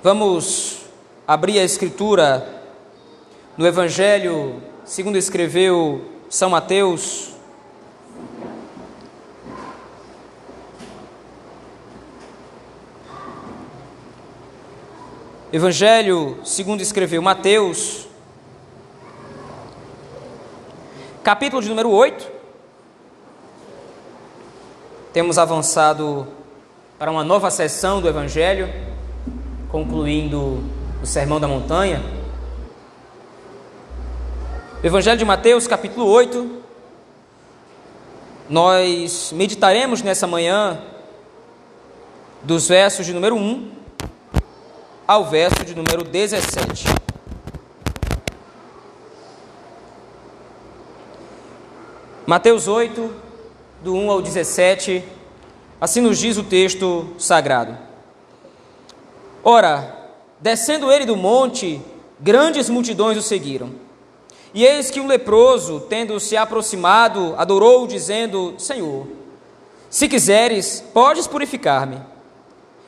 Vamos 0.00 0.82
abrir 1.26 1.58
a 1.58 1.64
escritura 1.64 2.62
no 3.56 3.66
Evangelho 3.66 4.62
segundo 4.84 5.18
escreveu 5.18 6.04
São 6.30 6.50
Mateus. 6.50 7.32
Evangelho 15.52 16.38
segundo 16.44 16.80
escreveu 16.80 17.20
Mateus, 17.20 18.06
capítulo 21.24 21.60
de 21.60 21.68
número 21.68 21.90
8. 21.90 22.30
Temos 25.12 25.38
avançado 25.38 26.28
para 27.00 27.10
uma 27.10 27.24
nova 27.24 27.50
sessão 27.50 28.00
do 28.00 28.08
Evangelho 28.08 28.87
concluindo 29.68 30.64
o 31.02 31.06
Sermão 31.06 31.38
da 31.38 31.46
Montanha. 31.46 32.02
Evangelho 34.82 35.18
de 35.18 35.24
Mateus, 35.24 35.66
capítulo 35.66 36.06
8. 36.06 36.62
Nós 38.48 39.30
meditaremos 39.34 40.00
nessa 40.00 40.26
manhã 40.26 40.80
dos 42.42 42.68
versos 42.68 43.04
de 43.04 43.12
número 43.12 43.36
1 43.36 43.70
ao 45.06 45.26
verso 45.26 45.64
de 45.64 45.74
número 45.74 46.02
17. 46.02 46.86
Mateus 52.26 52.68
8, 52.68 53.10
do 53.82 53.94
1 53.94 54.10
ao 54.10 54.22
17, 54.22 55.02
assim 55.80 56.00
nos 56.00 56.18
diz 56.18 56.36
o 56.36 56.44
texto 56.44 57.14
sagrado. 57.18 57.87
Ora, 59.50 60.10
descendo 60.38 60.92
ele 60.92 61.06
do 61.06 61.16
monte, 61.16 61.80
grandes 62.20 62.68
multidões 62.68 63.16
o 63.16 63.22
seguiram. 63.22 63.70
E 64.52 64.62
eis 64.62 64.90
que 64.90 65.00
um 65.00 65.06
leproso, 65.06 65.86
tendo 65.88 66.20
se 66.20 66.36
aproximado, 66.36 67.34
adorou, 67.34 67.86
dizendo: 67.86 68.56
Senhor, 68.58 69.06
se 69.88 70.06
quiseres, 70.06 70.84
podes 70.92 71.26
purificar-me. 71.26 71.98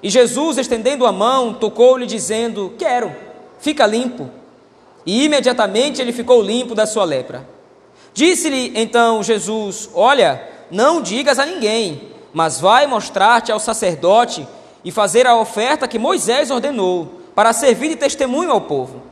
E 0.02 0.10
Jesus, 0.10 0.58
estendendo 0.58 1.06
a 1.06 1.12
mão, 1.12 1.54
tocou-lhe, 1.54 2.04
dizendo: 2.04 2.74
Quero, 2.78 3.10
fica 3.58 3.86
limpo. 3.86 4.28
E 5.06 5.24
imediatamente 5.24 6.02
ele 6.02 6.12
ficou 6.12 6.42
limpo 6.42 6.74
da 6.74 6.84
sua 6.84 7.04
lepra. 7.04 7.48
Disse-lhe 8.12 8.70
então 8.74 9.22
Jesus: 9.22 9.88
Olha, 9.94 10.46
não 10.70 11.00
digas 11.00 11.38
a 11.38 11.46
ninguém, 11.46 12.10
mas 12.34 12.60
vai 12.60 12.86
mostrar-te 12.86 13.50
ao 13.50 13.58
sacerdote 13.58 14.46
e 14.84 14.90
fazer 14.90 15.26
a 15.26 15.36
oferta 15.36 15.88
que 15.88 15.98
Moisés 15.98 16.50
ordenou, 16.50 17.20
para 17.34 17.52
servir 17.52 17.88
de 17.88 17.96
testemunho 17.96 18.50
ao 18.50 18.60
povo. 18.60 19.02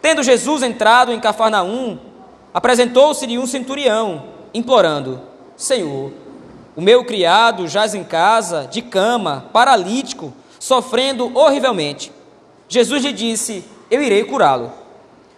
Tendo 0.00 0.22
Jesus 0.22 0.62
entrado 0.62 1.12
em 1.12 1.20
Cafarnaum, 1.20 1.98
apresentou-se-lhe 2.54 3.38
um 3.38 3.46
centurião, 3.46 4.24
implorando: 4.54 5.20
Senhor, 5.56 6.12
o 6.76 6.80
meu 6.80 7.04
criado 7.04 7.68
jaz 7.68 7.94
em 7.94 8.04
casa, 8.04 8.66
de 8.70 8.80
cama, 8.80 9.46
paralítico, 9.52 10.32
sofrendo 10.58 11.36
horrivelmente. 11.36 12.12
Jesus 12.68 13.04
lhe 13.04 13.12
disse: 13.12 13.64
Eu 13.90 14.02
irei 14.02 14.24
curá-lo. 14.24 14.72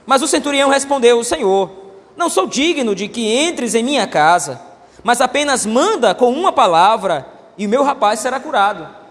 Mas 0.07 0.23
o 0.23 0.29
centurião 0.29 0.71
respondeu: 0.71 1.23
Senhor, 1.25 1.71
não 2.17 2.29
sou 2.29 2.47
digno 2.47 2.95
de 2.95 3.09
que 3.09 3.35
entres 3.35 3.75
em 3.75 3.83
minha 3.83 4.07
casa, 4.07 4.61
mas 5.03 5.21
apenas 5.21 5.67
manda 5.67 6.15
com 6.15 6.31
uma 6.31 6.53
palavra 6.53 7.27
e 7.57 7.67
o 7.67 7.69
meu 7.69 7.83
rapaz 7.83 8.21
será 8.21 8.39
curado. 8.39 9.02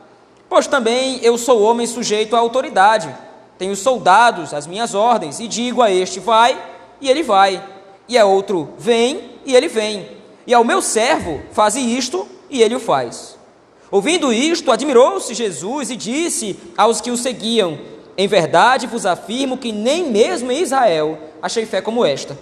Pois 0.51 0.67
também 0.67 1.17
eu 1.23 1.37
sou 1.37 1.61
homem 1.61 1.87
sujeito 1.87 2.35
à 2.35 2.39
autoridade, 2.39 3.07
tenho 3.57 3.73
soldados 3.73 4.53
às 4.53 4.67
minhas 4.67 4.93
ordens, 4.93 5.39
e 5.39 5.47
digo 5.47 5.81
a 5.81 5.89
este: 5.89 6.19
vai, 6.19 6.61
e 6.99 7.09
ele 7.09 7.23
vai, 7.23 7.63
e 8.05 8.17
a 8.17 8.25
outro: 8.25 8.73
vem, 8.77 9.31
e 9.45 9.55
ele 9.55 9.69
vem, 9.69 10.09
e 10.45 10.53
ao 10.53 10.65
meu 10.65 10.81
servo: 10.81 11.41
faze 11.53 11.79
isto, 11.79 12.27
e 12.49 12.61
ele 12.61 12.75
o 12.75 12.81
faz. 12.81 13.37
Ouvindo 13.89 14.33
isto, 14.33 14.73
admirou-se 14.73 15.33
Jesus 15.33 15.89
e 15.89 15.95
disse 15.95 16.59
aos 16.75 16.99
que 16.99 17.11
o 17.11 17.15
seguiam: 17.15 17.79
Em 18.17 18.27
verdade 18.27 18.87
vos 18.87 19.05
afirmo 19.05 19.57
que 19.57 19.71
nem 19.71 20.11
mesmo 20.11 20.51
em 20.51 20.61
Israel 20.61 21.17
achei 21.41 21.65
fé 21.65 21.79
como 21.79 22.03
esta. 22.03 22.37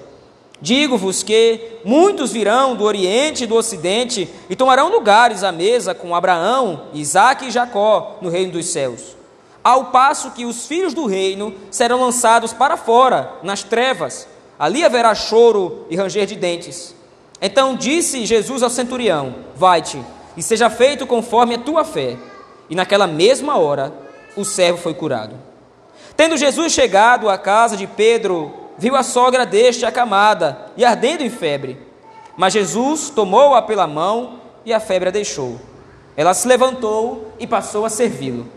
Digo-vos 0.61 1.23
que 1.23 1.79
muitos 1.85 2.33
virão 2.33 2.75
do 2.75 2.83
Oriente 2.83 3.45
e 3.45 3.47
do 3.47 3.55
Ocidente 3.55 4.29
e 4.49 4.55
tomarão 4.55 4.91
lugares 4.91 5.43
à 5.43 5.51
mesa 5.51 5.95
com 5.95 6.13
Abraão, 6.13 6.87
Isaque 6.93 7.47
e 7.47 7.51
Jacó 7.51 8.17
no 8.21 8.29
reino 8.29 8.51
dos 8.51 8.65
céus. 8.65 9.15
Ao 9.63 9.85
passo 9.85 10.31
que 10.31 10.45
os 10.45 10.67
filhos 10.67 10.93
do 10.93 11.05
reino 11.05 11.53
serão 11.71 12.01
lançados 12.01 12.51
para 12.51 12.75
fora, 12.75 13.33
nas 13.41 13.63
trevas. 13.63 14.27
Ali 14.57 14.83
haverá 14.83 15.15
choro 15.15 15.85
e 15.89 15.95
ranger 15.95 16.25
de 16.25 16.35
dentes. 16.35 16.93
Então 17.41 17.75
disse 17.75 18.25
Jesus 18.25 18.61
ao 18.61 18.69
centurião: 18.69 19.35
Vai-te, 19.55 20.01
e 20.35 20.43
seja 20.43 20.69
feito 20.69 21.07
conforme 21.07 21.55
a 21.55 21.59
tua 21.59 21.85
fé. 21.85 22.17
E 22.69 22.75
naquela 22.75 23.07
mesma 23.07 23.57
hora, 23.57 23.93
o 24.35 24.43
servo 24.43 24.77
foi 24.77 24.93
curado. 24.93 25.35
Tendo 26.15 26.37
Jesus 26.37 26.73
chegado 26.73 27.29
à 27.29 27.37
casa 27.37 27.77
de 27.77 27.87
Pedro, 27.87 28.53
viu 28.79 28.95
a 28.95 29.03
sogra 29.03 29.45
deste 29.45 29.85
acamada 29.85 30.71
e 30.75 30.85
ardendo 30.85 31.21
em 31.21 31.29
febre. 31.29 31.77
Mas 32.35 32.53
Jesus 32.53 33.09
tomou-a 33.09 33.61
pela 33.61 33.85
mão 33.85 34.39
e 34.65 34.73
a 34.73 34.79
febre 34.79 35.09
a 35.09 35.11
deixou. 35.11 35.59
Ela 36.15 36.33
se 36.33 36.47
levantou 36.47 37.33
e 37.37 37.45
passou 37.45 37.85
a 37.85 37.89
servi-lo. 37.89 38.47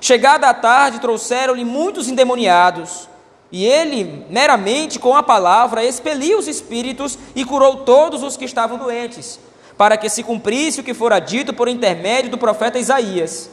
Chegada 0.00 0.48
a 0.48 0.54
tarde, 0.54 1.00
trouxeram-lhe 1.00 1.64
muitos 1.64 2.08
endemoniados, 2.08 3.08
e 3.50 3.64
ele, 3.64 4.26
meramente 4.28 4.98
com 4.98 5.14
a 5.14 5.22
palavra, 5.22 5.84
expeliu 5.84 6.38
os 6.38 6.46
espíritos 6.46 7.18
e 7.34 7.44
curou 7.44 7.78
todos 7.78 8.22
os 8.22 8.36
que 8.36 8.44
estavam 8.44 8.76
doentes, 8.76 9.40
para 9.78 9.96
que 9.96 10.08
se 10.10 10.22
cumprisse 10.22 10.80
o 10.80 10.84
que 10.84 10.92
fora 10.92 11.18
dito 11.18 11.54
por 11.54 11.68
intermédio 11.68 12.30
do 12.30 12.38
profeta 12.38 12.78
Isaías. 12.78 13.48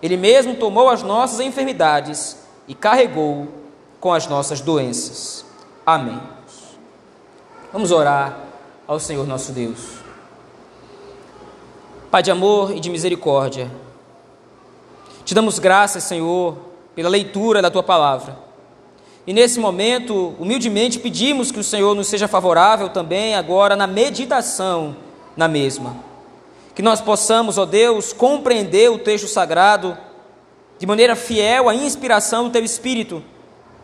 Ele 0.00 0.16
mesmo 0.16 0.54
tomou 0.54 0.88
as 0.88 1.02
nossas 1.02 1.40
enfermidades 1.40 2.36
e 2.68 2.74
carregou 2.74 3.48
com 3.98 4.12
as 4.12 4.26
nossas 4.28 4.60
doenças. 4.60 5.47
Amém. 5.90 6.20
Vamos 7.72 7.90
orar 7.90 8.40
ao 8.86 9.00
Senhor 9.00 9.26
nosso 9.26 9.52
Deus. 9.52 9.94
Pai 12.10 12.22
de 12.22 12.30
amor 12.30 12.76
e 12.76 12.78
de 12.78 12.90
misericórdia, 12.90 13.70
te 15.24 15.34
damos 15.34 15.58
graças, 15.58 16.04
Senhor, 16.04 16.58
pela 16.94 17.08
leitura 17.08 17.62
da 17.62 17.70
tua 17.70 17.82
palavra. 17.82 18.38
E 19.26 19.32
nesse 19.32 19.58
momento, 19.58 20.34
humildemente 20.38 20.98
pedimos 20.98 21.50
que 21.50 21.58
o 21.58 21.64
Senhor 21.64 21.94
nos 21.94 22.08
seja 22.08 22.28
favorável 22.28 22.90
também 22.90 23.34
agora 23.34 23.74
na 23.74 23.86
meditação 23.86 24.94
na 25.34 25.48
mesma. 25.48 25.96
Que 26.74 26.82
nós 26.82 27.00
possamos, 27.00 27.56
ó 27.56 27.64
Deus, 27.64 28.12
compreender 28.12 28.90
o 28.90 28.98
texto 28.98 29.26
sagrado 29.26 29.96
de 30.78 30.86
maneira 30.86 31.16
fiel 31.16 31.66
à 31.66 31.74
inspiração 31.74 32.44
do 32.44 32.50
teu 32.50 32.62
Espírito 32.62 33.24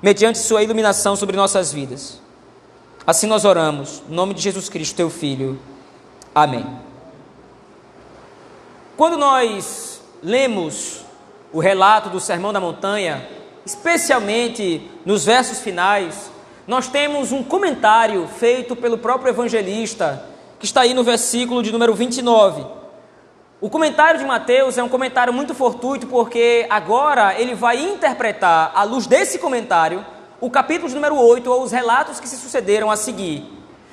mediante 0.05 0.39
sua 0.39 0.63
iluminação 0.63 1.17
sobre 1.17 1.35
nossas 1.35 1.73
vidas. 1.73 2.21
Assim 3.07 3.27
nós 3.27 3.47
oramos, 3.47 4.03
em 4.07 4.13
nome 4.13 4.35
de 4.35 4.43
Jesus 4.43 4.69
Cristo, 4.69 4.95
teu 4.95 5.09
Filho. 5.09 5.59
Amém. 6.35 6.67
Quando 8.99 9.17
nós 9.17 10.03
lemos 10.23 11.07
o 11.51 11.59
relato 11.59 12.11
do 12.11 12.21
Sermão 12.21 12.53
da 12.53 12.61
Montanha, 12.61 13.27
especialmente 13.65 14.91
nos 15.07 15.25
versos 15.25 15.61
finais, 15.61 16.31
nós 16.67 16.87
temos 16.87 17.33
um 17.33 17.43
comentário 17.43 18.29
feito 18.29 18.77
pelo 18.77 18.99
próprio 18.99 19.31
evangelista, 19.31 20.23
que 20.61 20.67
está 20.67 20.83
aí 20.83 20.93
no 20.93 21.03
versículo 21.03 21.63
de 21.63 21.73
número 21.73 21.95
29. 21.95 22.63
O 23.65 23.71
comentário 23.71 24.21
de 24.21 24.27
Mateus 24.27 24.77
é 24.77 24.83
um 24.83 24.91
comentário 24.91 25.33
muito 25.33 25.55
fortuito, 25.55 26.07
porque 26.07 26.67
agora 26.69 27.41
ele 27.41 27.55
vai 27.55 27.83
interpretar, 27.83 28.71
à 28.75 28.83
luz 28.83 29.07
desse 29.07 29.39
comentário, 29.39 30.05
o 30.39 30.51
capítulo 30.51 30.87
de 30.87 30.95
número 30.95 31.17
8, 31.17 31.51
ou 31.51 31.63
os 31.63 31.73
relatos 31.73 32.21
que 32.21 32.29
se 32.29 32.37
sucederam 32.37 32.91
a 32.91 32.97
seguir. 32.97 33.43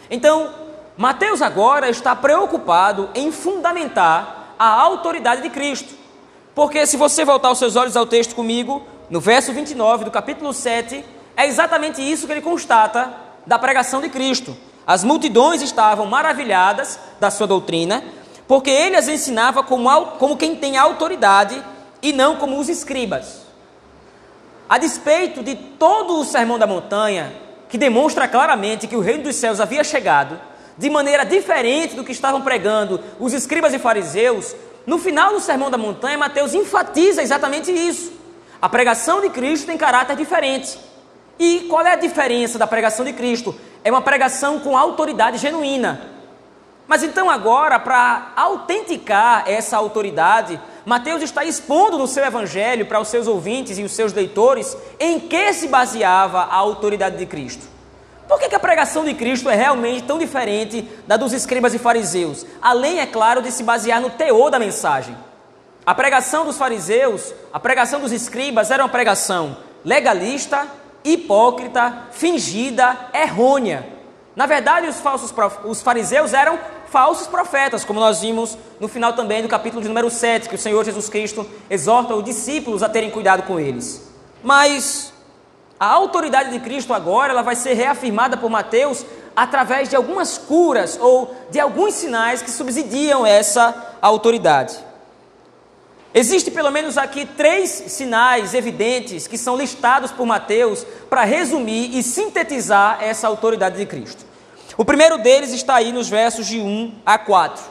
Então, 0.10 0.50
Mateus 0.98 1.42
agora 1.42 1.90
está 1.90 2.14
preocupado 2.14 3.12
em 3.16 3.32
fundamentar 3.32 4.56
a 4.60 4.68
autoridade 4.68 5.42
de 5.42 5.50
Cristo. 5.50 5.94
Porque 6.54 6.86
se 6.86 6.98
você 6.98 7.24
voltar 7.24 7.50
os 7.50 7.58
seus 7.58 7.78
olhos 7.78 7.96
ao 7.96 8.06
texto 8.06 8.36
comigo, 8.36 8.84
no 9.10 9.22
verso 9.22 9.54
29 9.54 10.04
do 10.04 10.12
capítulo 10.12 10.52
7, 10.52 11.02
é 11.38 11.48
exatamente 11.48 12.02
isso 12.02 12.28
que 12.28 12.34
ele 12.34 12.42
constata 12.42 13.14
da 13.48 13.58
pregação 13.58 14.02
de 14.02 14.10
Cristo. 14.10 14.54
As 14.86 15.06
multidões 15.06 15.62
estavam 15.62 16.08
maravilhadas 16.08 17.00
da 17.22 17.32
sua 17.32 17.48
doutrina, 17.48 18.04
porque 18.52 18.70
ele 18.70 18.98
as 18.98 19.08
ensinava 19.08 19.64
como, 19.64 20.08
como 20.18 20.36
quem 20.36 20.58
tem 20.58 20.76
autoridade 20.76 21.64
e 22.02 22.12
não 22.12 22.36
como 22.36 22.60
os 22.60 22.68
escribas. 22.68 23.44
A 24.68 24.78
despeito 24.78 25.42
de 25.42 25.56
todo 25.56 26.20
o 26.20 26.26
Sermão 26.26 26.60
da 26.60 26.68
Montanha, 26.68 27.32
que 27.70 27.78
demonstra 27.78 28.28
claramente 28.28 28.88
que 28.88 28.96
o 28.98 29.00
reino 29.00 29.24
dos 29.24 29.38
céus 29.38 29.62
havia 29.62 29.86
chegado, 29.86 30.38
de 30.78 30.90
maneira 30.90 31.24
diferente 31.24 31.96
do 31.96 32.04
que 32.04 32.12
estavam 32.12 32.42
pregando 32.42 33.00
os 33.22 33.32
escribas 33.32 33.74
e 33.74 33.80
fariseus, 33.80 34.54
no 34.86 34.98
final 34.98 35.32
do 35.32 35.40
Sermão 35.40 35.72
da 35.72 35.78
Montanha, 35.78 36.18
Mateus 36.18 36.54
enfatiza 36.54 37.24
exatamente 37.24 37.72
isso. 37.72 38.12
A 38.62 38.68
pregação 38.68 39.22
de 39.22 39.30
Cristo 39.30 39.68
tem 39.68 39.78
caráter 39.78 40.18
diferente. 40.18 40.78
E 41.40 41.68
qual 41.70 41.86
é 41.86 41.94
a 41.94 41.96
diferença 41.96 42.60
da 42.60 42.68
pregação 42.68 43.06
de 43.06 43.14
Cristo? 43.14 43.56
É 43.82 43.90
uma 43.90 44.02
pregação 44.02 44.60
com 44.60 44.76
autoridade 44.76 45.38
genuína. 45.38 46.20
Mas 46.92 47.04
então, 47.04 47.30
agora, 47.30 47.80
para 47.80 48.34
autenticar 48.36 49.46
essa 49.48 49.78
autoridade, 49.78 50.60
Mateus 50.86 51.24
está 51.24 51.46
expondo 51.46 51.98
no 51.98 52.06
seu 52.06 52.22
evangelho 52.26 52.86
para 52.86 53.00
os 53.00 53.08
seus 53.08 53.28
ouvintes 53.28 53.78
e 53.78 53.84
os 53.84 53.94
seus 53.94 54.12
leitores 54.12 54.76
em 55.00 55.18
que 55.18 55.54
se 55.54 55.70
baseava 55.70 56.40
a 56.40 56.54
autoridade 56.54 57.16
de 57.16 57.26
Cristo. 57.26 57.66
Por 58.28 58.38
que, 58.38 58.50
que, 58.50 58.56
a 58.56 58.60
pregação 58.60 59.06
de 59.06 59.14
Cristo 59.14 59.50
é 59.50 59.56
realmente 59.56 60.04
tão 60.04 60.20
diferente 60.20 60.86
da 61.08 61.16
dos 61.16 61.32
escribas 61.32 61.74
e 61.74 61.80
fariseus? 61.80 62.46
Além, 62.62 63.00
é 63.00 63.06
claro, 63.06 63.42
de 63.42 63.54
se 63.54 63.64
basear 63.64 64.02
no 64.02 64.10
teor 64.10 64.52
da 64.52 64.60
mensagem. 64.60 65.16
A 65.86 65.96
pregação 65.96 66.44
dos 66.44 66.58
fariseus, 66.58 67.34
a 67.54 67.60
pregação 67.62 68.02
dos 68.02 68.12
escribas 68.12 68.70
era 68.70 68.84
uma 68.84 68.90
pregação 68.90 69.56
legalista, 69.86 70.68
hipócrita, 71.06 72.08
fingida, 72.12 72.98
errônea. 73.14 74.01
Na 74.36 74.46
verdade, 74.46 74.88
os, 74.88 75.00
falsos, 75.00 75.34
os 75.66 75.82
fariseus 75.82 76.34
eram 76.34 76.58
falsos 76.88 77.28
profetas, 77.28 77.84
como 77.84 78.00
nós 78.00 78.22
vimos 78.22 78.58
no 78.80 78.88
final 78.88 79.14
também 79.14 79.42
do 79.42 79.48
capítulo 79.50 79.82
de 79.82 79.88
número 79.88 80.10
7, 80.10 80.48
que 80.48 80.56
o 80.56 80.58
Senhor 80.58 80.84
Jesus 80.86 81.10
Cristo 81.10 81.46
exorta 81.70 82.16
os 82.16 82.24
discípulos 82.24 82.82
a 82.82 82.90
terem 82.90 83.10
cuidado 83.10 83.44
com 83.44 83.60
eles. 83.60 84.10
Mas 84.44 85.14
a 85.80 85.88
autoridade 85.88 86.52
de 86.52 86.60
Cristo 86.60 86.94
agora 86.94 87.34
ela 87.34 87.42
vai 87.42 87.56
ser 87.56 87.74
reafirmada 87.74 88.38
por 88.38 88.50
Mateus 88.50 89.06
através 89.36 89.90
de 89.90 89.96
algumas 89.96 90.38
curas 90.38 90.98
ou 91.00 91.36
de 91.50 91.60
alguns 91.60 91.94
sinais 91.94 92.42
que 92.42 92.52
subsidiam 92.52 93.26
essa 93.26 93.98
autoridade. 94.02 94.91
Existem 96.14 96.54
pelo 96.54 96.72
menos 96.72 96.98
aqui 96.98 97.26
três 97.26 97.70
sinais 97.70 98.54
evidentes 98.54 99.28
que 99.28 99.38
são 99.38 99.56
listados 99.56 100.12
por 100.12 100.26
Mateus 100.26 100.86
para 101.10 101.24
resumir 101.24 101.98
e 101.98 102.04
sintetizar 102.04 102.98
essa 103.02 103.28
autoridade 103.28 103.78
de 103.78 103.86
Cristo. 103.86 104.26
O 104.78 104.84
primeiro 104.84 105.18
deles 105.18 105.54
está 105.54 105.76
aí 105.76 105.92
nos 105.94 106.10
versos 106.10 106.48
de 106.48 106.60
1 106.60 106.96
a 107.06 107.18
4. 107.18 107.64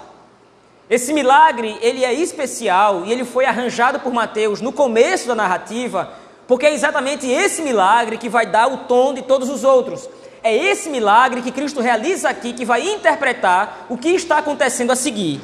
Esse 0.89 1.13
milagre, 1.13 1.79
ele 1.83 2.05
é 2.05 2.13
especial 2.15 3.05
e 3.05 3.13
ele 3.13 3.25
foi 3.25 3.45
arranjado 3.45 4.01
por 4.01 4.13
Mateus 4.13 4.61
no 4.61 4.73
começo 4.73 5.29
da 5.29 5.35
narrativa, 5.35 6.13
porque 6.49 6.67
é 6.67 6.75
exatamente 6.75 7.31
esse 7.31 7.63
milagre 7.63 8.17
que 8.17 8.29
vai 8.29 8.47
dar 8.47 8.69
o 8.69 8.79
tom 8.79 9.13
de 9.13 9.23
todos 9.23 9.49
os 9.51 9.65
outros. 9.65 10.09
É 10.43 10.55
esse 10.55 10.89
milagre 10.89 11.43
que 11.43 11.53
Cristo 11.53 11.81
realiza 11.81 12.31
aqui 12.31 12.55
que 12.55 12.65
vai 12.65 12.89
interpretar 12.89 13.87
o 13.91 13.97
que 13.99 14.09
está 14.09 14.39
acontecendo 14.39 14.91
a 14.91 14.97
seguir. 14.97 15.41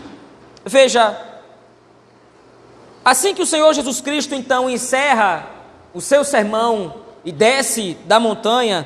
Veja, 0.65 1.17
Assim 3.06 3.37
que 3.37 3.43
o 3.43 3.47
Senhor 3.47 3.73
Jesus 3.73 4.00
Cristo 4.00 4.35
então 4.35 4.69
encerra 4.69 5.49
o 5.94 6.00
seu 6.00 6.25
sermão 6.25 6.93
e 7.25 7.31
desce 7.31 7.97
da 8.05 8.19
montanha, 8.19 8.85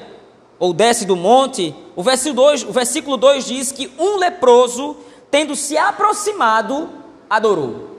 ou 0.59 0.75
desce 0.75 1.07
do 1.07 1.17
monte, 1.17 1.75
o 1.97 2.03
versículo 2.03 2.43
2, 2.43 2.65
o 2.65 2.71
versículo 2.71 3.17
2 3.17 3.47
diz 3.47 3.73
que 3.73 3.91
um 3.99 4.19
leproso, 4.19 4.95
tendo 5.31 5.57
se 5.57 5.79
aproximado, 5.79 6.91
adorou. 7.31 7.97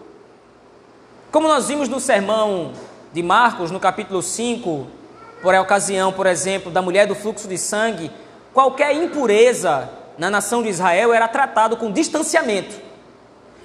Como 1.31 1.47
nós 1.47 1.69
vimos 1.69 1.89
no 1.89 2.00
sermão 2.00 2.71
de 3.12 3.24
Marcos, 3.24 3.71
no 3.71 3.79
capítulo 3.79 4.21
5, 4.21 4.85
por 5.41 5.56
ocasião, 5.56 6.13
por 6.13 6.27
exemplo, 6.27 6.71
da 6.71 6.83
mulher 6.83 7.07
do 7.07 7.15
fluxo 7.15 7.47
de 7.47 7.57
sangue, 7.57 8.12
qualquer 8.53 8.95
impureza 8.95 9.89
na 10.19 10.29
nação 10.29 10.62
de 10.62 10.69
Israel 10.69 11.13
era 11.13 11.27
tratado 11.27 11.75
com 11.77 11.91
distanciamento. 11.91 12.79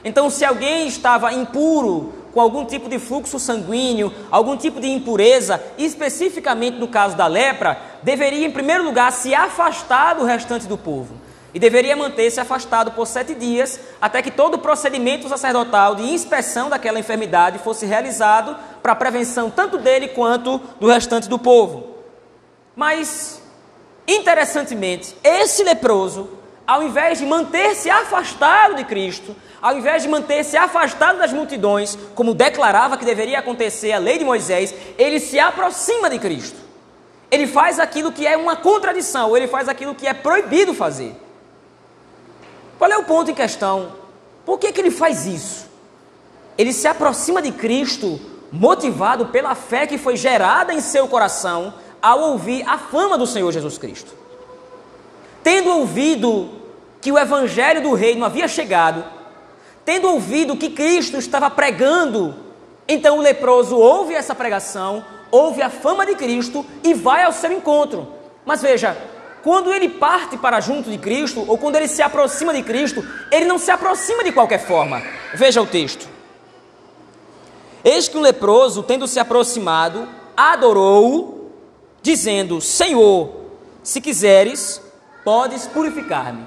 Então, 0.03 0.31
se 0.31 0.43
alguém 0.43 0.89
estava 0.89 1.35
impuro 1.35 2.16
com 2.37 2.41
algum 2.43 2.67
tipo 2.67 2.87
de 2.87 2.99
fluxo 2.99 3.39
sanguíneo, 3.39 4.13
algum 4.31 4.59
tipo 4.59 4.79
de 4.79 4.87
impureza, 4.89 5.59
especificamente 5.79 6.77
no 6.77 6.87
caso 6.87 7.17
da 7.17 7.27
lepra, 7.27 7.81
deveria, 8.03 8.47
em 8.47 8.51
primeiro 8.51 8.85
lugar, 8.85 9.11
se 9.11 9.35
afastar 9.35 10.17
do 10.17 10.25
restante 10.27 10.67
do 10.67 10.77
povo. 10.77 11.15
E 11.55 11.59
deveria 11.59 11.97
manter-se 11.97 12.39
afastado 12.39 12.91
por 12.91 13.07
sete 13.07 13.35
dias, 13.35 13.81
até 14.03 14.21
que 14.21 14.31
todo 14.31 14.57
o 14.57 14.59
procedimento 14.59 15.27
sacerdotal 15.31 15.95
de 15.95 16.03
inspeção 16.03 16.69
daquela 16.69 16.99
enfermidade 16.99 17.59
fosse 17.61 17.87
realizado 17.87 18.55
para 18.83 18.93
a 18.93 18.97
prevenção 18.97 19.49
tanto 19.49 19.79
dele 19.79 20.09
quanto 20.09 20.61
do 20.79 20.89
restante 20.89 21.31
do 21.31 21.39
povo. 21.39 21.97
Mas, 22.77 23.41
interessantemente, 24.07 25.17
esse 25.25 25.65
leproso, 25.65 26.29
ao 26.67 26.83
invés 26.83 27.19
de 27.19 27.27
manter-se 27.27 27.89
afastado 27.89 28.75
de 28.75 28.85
Cristo, 28.85 29.37
ao 29.63 29.77
invés 29.77 30.03
de 30.03 30.09
manter-se 30.09 30.57
afastado 30.57 31.19
das 31.19 31.33
multidões, 31.33 31.97
como 32.15 32.35
declarava 32.35 32.97
que 32.97 33.05
deveria 33.05 33.39
acontecer 33.39 33.93
a 33.93 33.99
lei 33.99 34.19
de 34.19 34.25
Moisés, 34.25 34.75
ele 34.99 35.21
se 35.21 35.39
aproxima 35.39 36.11
de 36.11 36.19
Cristo. 36.19 36.59
Ele 37.31 37.47
faz 37.47 37.79
aquilo 37.79 38.13
que 38.13 38.27
é 38.27 38.37
uma 38.37 38.57
contradição, 38.57 39.37
ele 39.37 39.49
faz 39.49 39.69
aquilo 39.69 39.95
que 39.95 40.07
é 40.07 40.15
proibido 40.15 40.75
fazer. 40.75 41.15
Qual 42.79 42.91
é 42.91 42.97
o 42.97 43.05
ponto 43.05 43.31
em 43.31 43.35
questão? 43.35 43.93
Por 44.45 44.59
que, 44.59 44.73
que 44.73 44.81
ele 44.81 44.91
faz 44.91 45.27
isso? 45.27 45.67
Ele 46.59 46.73
se 46.73 46.87
aproxima 46.87 47.41
de 47.43 47.53
Cristo 47.53 48.21
motivado 48.53 49.27
pela 49.27 49.55
fé 49.55 49.87
que 49.87 49.99
foi 49.99 50.17
gerada 50.17 50.73
em 50.73 50.81
seu 50.81 51.09
coração 51.09 51.75
ao 52.01 52.21
ouvir 52.21 52.67
a 52.69 52.79
fama 52.79 53.19
do 53.19 53.27
Senhor 53.27 53.51
Jesus 53.53 53.79
Cristo. 53.79 54.26
Tendo 55.47 55.71
ouvido 55.71 56.51
que 57.01 57.13
o 57.13 57.19
evangelho 57.19 57.81
do 57.81 57.95
reino 57.95 58.25
havia 58.25 58.49
chegado, 58.49 59.05
Tendo 59.87 60.11
ouvido 60.11 60.57
que 60.57 60.71
Cristo 60.71 61.17
estava 61.17 61.49
pregando, 61.49 62.35
então 62.89 63.19
o 63.19 63.23
leproso 63.23 63.77
ouve 63.77 64.15
essa 64.15 64.35
pregação, 64.35 65.05
ouve 65.31 65.63
a 65.63 65.71
fama 65.71 66.05
de 66.05 66.17
Cristo 66.17 66.67
e 66.83 66.93
vai 66.93 67.23
ao 67.23 67.33
seu 67.33 67.53
encontro. 67.53 68.09
Mas 68.45 68.61
veja, 68.61 68.99
quando 69.45 69.73
ele 69.73 69.89
parte 69.89 70.37
para 70.37 70.61
junto 70.61 70.91
de 70.91 70.99
Cristo, 70.99 71.45
ou 71.47 71.57
quando 71.57 71.77
ele 71.77 71.87
se 71.87 72.03
aproxima 72.03 72.53
de 72.53 72.65
Cristo, 72.65 73.07
ele 73.31 73.45
não 73.45 73.59
se 73.59 73.71
aproxima 73.71 74.25
de 74.25 74.33
qualquer 74.33 74.59
forma. 74.59 75.01
Veja 75.35 75.63
o 75.63 75.67
texto. 75.67 76.09
Eis 77.85 78.09
que 78.09 78.19
o 78.19 78.21
leproso, 78.21 78.83
tendo 78.83 79.07
se 79.07 79.21
aproximado, 79.21 80.09
adorou, 80.37 81.53
dizendo: 82.03 82.61
Senhor, 82.61 83.31
se 83.85 84.01
quiseres, 84.01 84.83
podes 85.27 85.67
purificar-me. 85.67 86.47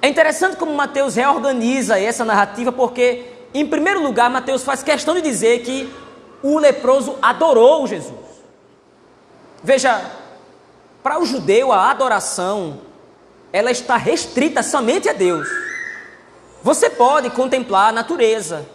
É 0.00 0.08
interessante 0.08 0.56
como 0.56 0.72
Mateus 0.72 1.16
reorganiza 1.16 2.00
essa 2.00 2.24
narrativa, 2.24 2.72
porque, 2.72 3.26
em 3.52 3.66
primeiro 3.66 4.02
lugar, 4.02 4.30
Mateus 4.30 4.64
faz 4.64 4.82
questão 4.82 5.14
de 5.14 5.20
dizer 5.20 5.58
que 5.60 5.92
o 6.42 6.58
leproso 6.58 7.18
adorou 7.20 7.86
Jesus. 7.86 8.14
Veja, 9.62 10.02
para 11.02 11.20
o 11.20 11.26
judeu, 11.26 11.72
a 11.72 11.90
adoração 11.90 12.80
ela 13.52 13.70
está 13.70 13.98
restrita 13.98 14.62
somente 14.62 15.06
a 15.06 15.12
Deus. 15.12 15.46
Você 16.62 16.88
pode 16.88 17.28
contemplar 17.28 17.90
a 17.90 17.92
natureza, 17.92 18.66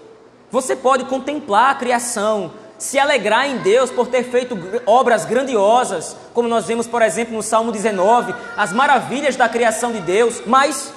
você 0.51 0.75
pode 0.75 1.05
contemplar 1.05 1.71
a 1.71 1.75
criação, 1.75 2.51
se 2.77 2.99
alegrar 2.99 3.47
em 3.47 3.57
Deus 3.57 3.89
por 3.89 4.07
ter 4.07 4.23
feito 4.23 4.57
obras 4.85 5.25
grandiosas, 5.25 6.15
como 6.33 6.47
nós 6.47 6.65
vemos, 6.65 6.87
por 6.87 7.01
exemplo, 7.01 7.33
no 7.33 7.41
Salmo 7.41 7.71
19, 7.71 8.33
as 8.57 8.73
maravilhas 8.73 9.35
da 9.35 9.47
criação 9.47 9.91
de 9.91 10.01
Deus, 10.01 10.41
mas 10.45 10.93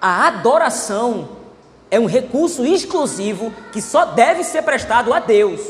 a 0.00 0.26
adoração 0.26 1.28
é 1.90 1.98
um 1.98 2.06
recurso 2.06 2.64
exclusivo 2.64 3.52
que 3.72 3.80
só 3.80 4.04
deve 4.04 4.44
ser 4.44 4.62
prestado 4.62 5.14
a 5.14 5.18
Deus. 5.18 5.60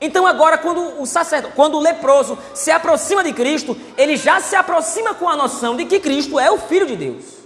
Então 0.00 0.26
agora 0.26 0.56
quando 0.56 1.00
o 1.00 1.06
sacerdote, 1.06 1.54
quando 1.54 1.76
o 1.76 1.80
leproso 1.80 2.38
se 2.54 2.70
aproxima 2.70 3.22
de 3.22 3.32
Cristo, 3.32 3.76
ele 3.98 4.16
já 4.16 4.40
se 4.40 4.56
aproxima 4.56 5.14
com 5.14 5.28
a 5.28 5.36
noção 5.36 5.76
de 5.76 5.84
que 5.84 6.00
Cristo 6.00 6.38
é 6.38 6.50
o 6.50 6.58
filho 6.58 6.86
de 6.86 6.96
Deus. 6.96 7.39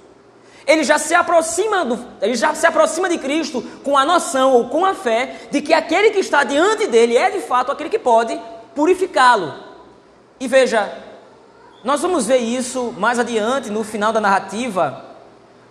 Ele 0.67 0.83
já 0.83 0.99
se 0.99 1.15
aproxima 1.15 1.85
do, 1.85 1.99
ele 2.23 2.35
já 2.35 2.55
se 2.55 2.67
aproxima 2.67 3.09
de 3.09 3.19
Cristo 3.19 3.63
com 3.83 3.99
a 3.99 4.05
noção 4.05 4.53
ou 4.53 4.69
com 4.69 4.85
a 4.85 4.95
fé 4.95 5.49
de 5.51 5.61
que 5.61 5.75
aquele 5.75 6.11
que 6.11 6.21
está 6.21 6.43
diante 6.43 6.87
dele 6.87 7.17
é 7.17 7.31
de 7.31 7.41
fato 7.41 7.71
aquele 7.71 7.91
que 7.91 7.99
pode 7.99 8.41
purificá-lo. 8.75 9.55
E 10.41 10.49
veja, 10.49 10.91
nós 11.85 12.01
vamos 12.01 12.27
ver 12.27 12.39
isso 12.39 12.95
mais 12.97 13.19
adiante 13.19 13.69
no 13.69 13.85
final 13.85 14.11
da 14.11 14.21
narrativa, 14.21 15.05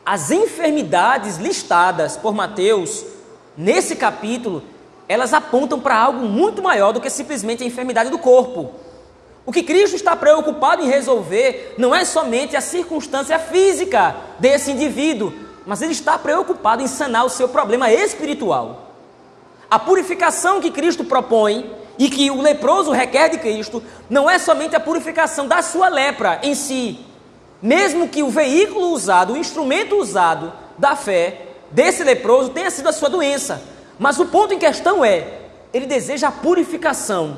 as 0.05 0.29
enfermidades 0.29 1.37
listadas 1.37 2.15
por 2.15 2.33
Mateus 2.33 3.05
nesse 3.57 3.95
capítulo, 3.95 4.63
elas 5.07 5.33
apontam 5.33 5.79
para 5.79 5.97
algo 5.97 6.25
muito 6.25 6.61
maior 6.61 6.91
do 6.91 7.01
que 7.01 7.09
simplesmente 7.09 7.63
a 7.63 7.67
enfermidade 7.67 8.09
do 8.09 8.19
corpo. 8.19 8.71
O 9.45 9.51
que 9.51 9.63
Cristo 9.63 9.95
está 9.95 10.15
preocupado 10.15 10.81
em 10.81 10.89
resolver 10.89 11.75
não 11.77 11.93
é 11.93 12.05
somente 12.05 12.55
a 12.55 12.61
circunstância 12.61 13.37
física 13.37 14.15
desse 14.39 14.71
indivíduo, 14.71 15.33
mas 15.65 15.81
ele 15.81 15.91
está 15.91 16.17
preocupado 16.17 16.81
em 16.81 16.87
sanar 16.87 17.25
o 17.25 17.29
seu 17.29 17.49
problema 17.49 17.91
espiritual. 17.91 18.93
A 19.69 19.77
purificação 19.77 20.61
que 20.61 20.71
Cristo 20.71 21.03
propõe 21.03 21.69
e 21.99 22.09
que 22.09 22.31
o 22.31 22.41
leproso 22.41 22.91
requer 22.91 23.29
de 23.29 23.37
Cristo 23.37 23.83
não 24.09 24.29
é 24.29 24.39
somente 24.39 24.75
a 24.75 24.79
purificação 24.79 25.47
da 25.47 25.61
sua 25.61 25.89
lepra 25.89 26.39
em 26.41 26.55
si, 26.55 26.99
mesmo 27.61 28.07
que 28.07 28.23
o 28.23 28.29
veículo 28.29 28.91
usado, 28.91 29.33
o 29.33 29.37
instrumento 29.37 29.97
usado 29.97 30.53
da 30.77 30.95
fé 30.95 31.47
desse 31.71 32.03
leproso 32.03 32.49
tenha 32.49 32.69
sido 32.69 32.87
a 32.87 32.93
sua 32.93 33.09
doença. 33.09 33.61
Mas 33.99 34.19
o 34.19 34.25
ponto 34.25 34.53
em 34.53 34.59
questão 34.59 35.03
é 35.03 35.39
ele 35.73 35.85
deseja 35.85 36.27
a 36.27 36.31
purificação. 36.31 37.37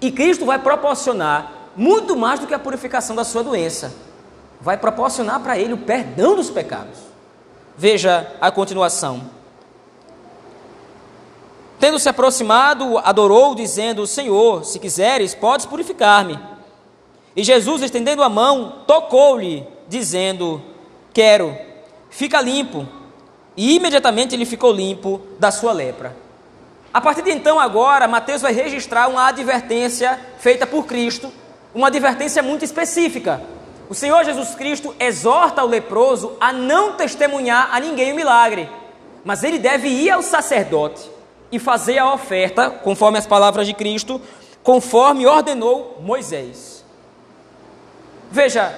E 0.00 0.10
Cristo 0.10 0.44
vai 0.44 0.58
proporcionar 0.58 1.70
muito 1.76 2.16
mais 2.16 2.40
do 2.40 2.46
que 2.46 2.54
a 2.54 2.58
purificação 2.58 3.14
da 3.14 3.24
sua 3.24 3.42
doença. 3.42 3.92
Vai 4.60 4.76
proporcionar 4.76 5.40
para 5.40 5.58
ele 5.58 5.72
o 5.72 5.78
perdão 5.78 6.36
dos 6.36 6.50
pecados. 6.50 6.98
Veja 7.76 8.30
a 8.40 8.50
continuação. 8.50 9.22
Tendo 11.78 11.98
se 11.98 12.08
aproximado, 12.08 12.98
adorou, 12.98 13.54
dizendo: 13.54 14.06
Senhor, 14.06 14.64
se 14.64 14.78
quiseres, 14.78 15.34
podes 15.34 15.64
purificar-me. 15.64 16.38
E 17.34 17.42
Jesus, 17.42 17.80
estendendo 17.80 18.22
a 18.22 18.28
mão, 18.28 18.82
tocou-lhe, 18.86 19.66
dizendo: 19.88 20.60
Quero, 21.12 21.56
fica 22.10 22.40
limpo. 22.40 22.86
E 23.56 23.76
imediatamente 23.76 24.34
ele 24.34 24.44
ficou 24.44 24.72
limpo 24.72 25.20
da 25.38 25.50
sua 25.50 25.72
lepra. 25.72 26.14
A 26.92 27.00
partir 27.00 27.22
de 27.22 27.30
então, 27.30 27.60
agora, 27.60 28.08
Mateus 28.08 28.42
vai 28.42 28.52
registrar 28.52 29.08
uma 29.08 29.28
advertência 29.28 30.18
feita 30.38 30.66
por 30.66 30.86
Cristo, 30.86 31.32
uma 31.72 31.86
advertência 31.86 32.42
muito 32.42 32.64
específica. 32.64 33.40
O 33.88 33.94
Senhor 33.94 34.24
Jesus 34.24 34.54
Cristo 34.56 34.94
exorta 34.98 35.62
o 35.62 35.68
leproso 35.68 36.36
a 36.40 36.52
não 36.52 36.94
testemunhar 36.94 37.68
a 37.72 37.78
ninguém 37.78 38.12
o 38.12 38.16
milagre, 38.16 38.68
mas 39.24 39.44
ele 39.44 39.58
deve 39.58 39.88
ir 39.88 40.10
ao 40.10 40.22
sacerdote 40.22 41.08
e 41.52 41.58
fazer 41.58 41.98
a 41.98 42.12
oferta, 42.12 42.70
conforme 42.70 43.18
as 43.18 43.26
palavras 43.26 43.66
de 43.66 43.74
Cristo, 43.74 44.20
conforme 44.62 45.26
ordenou 45.26 45.98
Moisés. 46.02 46.84
Veja, 48.32 48.72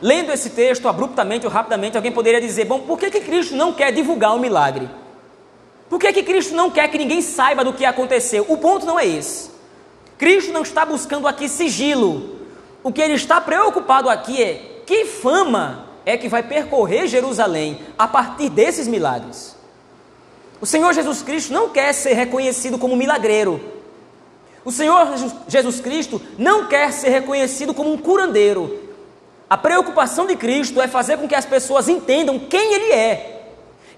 lendo 0.00 0.32
esse 0.32 0.50
texto 0.50 0.88
abruptamente 0.88 1.46
ou 1.46 1.52
rapidamente, 1.52 1.96
alguém 1.96 2.12
poderia 2.12 2.40
dizer: 2.40 2.64
bom, 2.64 2.80
por 2.80 2.98
que, 2.98 3.10
que 3.10 3.20
Cristo 3.20 3.54
não 3.54 3.72
quer 3.72 3.92
divulgar 3.92 4.34
o 4.34 4.40
milagre? 4.40 4.88
Por 5.88 6.00
que, 6.00 6.12
que 6.12 6.22
Cristo 6.22 6.54
não 6.54 6.70
quer 6.70 6.88
que 6.88 6.98
ninguém 6.98 7.22
saiba 7.22 7.64
do 7.64 7.72
que 7.72 7.84
aconteceu? 7.84 8.44
O 8.48 8.56
ponto 8.56 8.84
não 8.84 8.98
é 8.98 9.06
esse. 9.06 9.50
Cristo 10.18 10.52
não 10.52 10.62
está 10.62 10.84
buscando 10.84 11.28
aqui 11.28 11.48
sigilo. 11.48 12.36
O 12.82 12.92
que 12.92 13.00
ele 13.00 13.14
está 13.14 13.40
preocupado 13.40 14.08
aqui 14.08 14.42
é 14.42 14.82
que 14.86 15.04
fama 15.04 15.86
é 16.04 16.16
que 16.16 16.28
vai 16.28 16.42
percorrer 16.42 17.06
Jerusalém 17.06 17.80
a 17.98 18.06
partir 18.06 18.48
desses 18.48 18.86
milagres. 18.86 19.56
O 20.60 20.66
Senhor 20.66 20.92
Jesus 20.94 21.22
Cristo 21.22 21.52
não 21.52 21.68
quer 21.70 21.92
ser 21.92 22.14
reconhecido 22.14 22.78
como 22.78 22.96
milagreiro. 22.96 23.60
O 24.64 24.72
Senhor 24.72 25.06
Jesus 25.46 25.80
Cristo 25.80 26.20
não 26.38 26.66
quer 26.66 26.92
ser 26.92 27.10
reconhecido 27.10 27.74
como 27.74 27.92
um 27.92 27.98
curandeiro. 27.98 28.86
A 29.48 29.56
preocupação 29.56 30.26
de 30.26 30.34
Cristo 30.34 30.80
é 30.80 30.88
fazer 30.88 31.18
com 31.18 31.28
que 31.28 31.34
as 31.34 31.44
pessoas 31.44 31.88
entendam 31.88 32.38
quem 32.38 32.74
Ele 32.74 32.92
é 32.92 33.35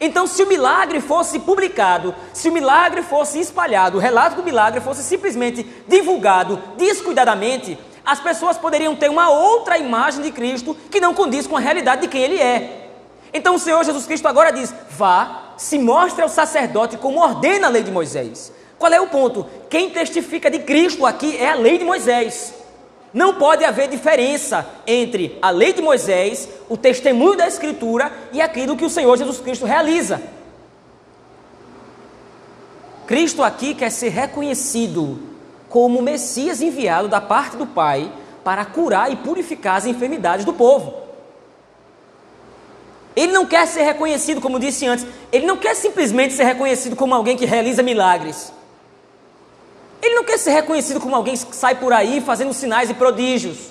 então, 0.00 0.26
se 0.26 0.42
o 0.42 0.46
milagre 0.46 1.00
fosse 1.00 1.40
publicado, 1.40 2.14
se 2.32 2.48
o 2.48 2.52
milagre 2.52 3.02
fosse 3.02 3.40
espalhado, 3.40 3.98
o 3.98 4.00
relato 4.00 4.36
do 4.36 4.44
milagre 4.44 4.80
fosse 4.80 5.02
simplesmente 5.02 5.66
divulgado 5.88 6.62
descuidadamente, 6.76 7.76
as 8.06 8.20
pessoas 8.20 8.56
poderiam 8.56 8.94
ter 8.94 9.10
uma 9.10 9.28
outra 9.28 9.76
imagem 9.76 10.22
de 10.22 10.30
Cristo 10.30 10.76
que 10.90 11.00
não 11.00 11.12
condiz 11.12 11.46
com 11.46 11.56
a 11.56 11.60
realidade 11.60 12.02
de 12.02 12.08
quem 12.08 12.22
Ele 12.22 12.40
é. 12.40 12.90
Então, 13.34 13.56
o 13.56 13.58
Senhor 13.58 13.84
Jesus 13.84 14.06
Cristo 14.06 14.28
agora 14.28 14.52
diz: 14.52 14.72
vá, 14.90 15.54
se 15.56 15.78
mostre 15.78 16.22
ao 16.22 16.28
sacerdote 16.28 16.96
como 16.96 17.20
ordena 17.20 17.66
a 17.66 17.70
lei 17.70 17.82
de 17.82 17.90
Moisés. 17.90 18.52
Qual 18.78 18.92
é 18.92 19.00
o 19.00 19.08
ponto? 19.08 19.44
Quem 19.68 19.90
testifica 19.90 20.48
de 20.48 20.60
Cristo 20.60 21.04
aqui 21.04 21.36
é 21.36 21.50
a 21.50 21.56
lei 21.56 21.76
de 21.76 21.84
Moisés. 21.84 22.54
Não 23.12 23.34
pode 23.34 23.64
haver 23.64 23.88
diferença 23.88 24.68
entre 24.86 25.38
a 25.40 25.50
lei 25.50 25.72
de 25.72 25.80
Moisés, 25.80 26.48
o 26.68 26.76
testemunho 26.76 27.36
da 27.36 27.46
Escritura 27.46 28.12
e 28.32 28.40
aquilo 28.40 28.76
que 28.76 28.84
o 28.84 28.90
Senhor 28.90 29.16
Jesus 29.16 29.40
Cristo 29.40 29.64
realiza. 29.64 30.20
Cristo 33.06 33.42
aqui 33.42 33.74
quer 33.74 33.90
ser 33.90 34.10
reconhecido 34.10 35.18
como 35.70 36.02
Messias 36.02 36.60
enviado 36.60 37.08
da 37.08 37.20
parte 37.20 37.56
do 37.56 37.66
Pai 37.66 38.12
para 38.44 38.64
curar 38.64 39.10
e 39.10 39.16
purificar 39.16 39.76
as 39.76 39.86
enfermidades 39.86 40.44
do 40.44 40.52
povo. 40.52 40.94
Ele 43.16 43.32
não 43.32 43.46
quer 43.46 43.66
ser 43.66 43.82
reconhecido, 43.82 44.40
como 44.40 44.60
disse 44.60 44.86
antes, 44.86 45.06
ele 45.32 45.46
não 45.46 45.56
quer 45.56 45.74
simplesmente 45.74 46.34
ser 46.34 46.44
reconhecido 46.44 46.94
como 46.94 47.14
alguém 47.14 47.36
que 47.36 47.46
realiza 47.46 47.82
milagres. 47.82 48.52
Ele 50.00 50.14
não 50.14 50.24
quer 50.24 50.38
ser 50.38 50.52
reconhecido 50.52 51.00
como 51.00 51.14
alguém 51.14 51.36
que 51.36 51.56
sai 51.56 51.74
por 51.74 51.92
aí 51.92 52.20
fazendo 52.20 52.52
sinais 52.52 52.90
e 52.90 52.94
prodígios. 52.94 53.70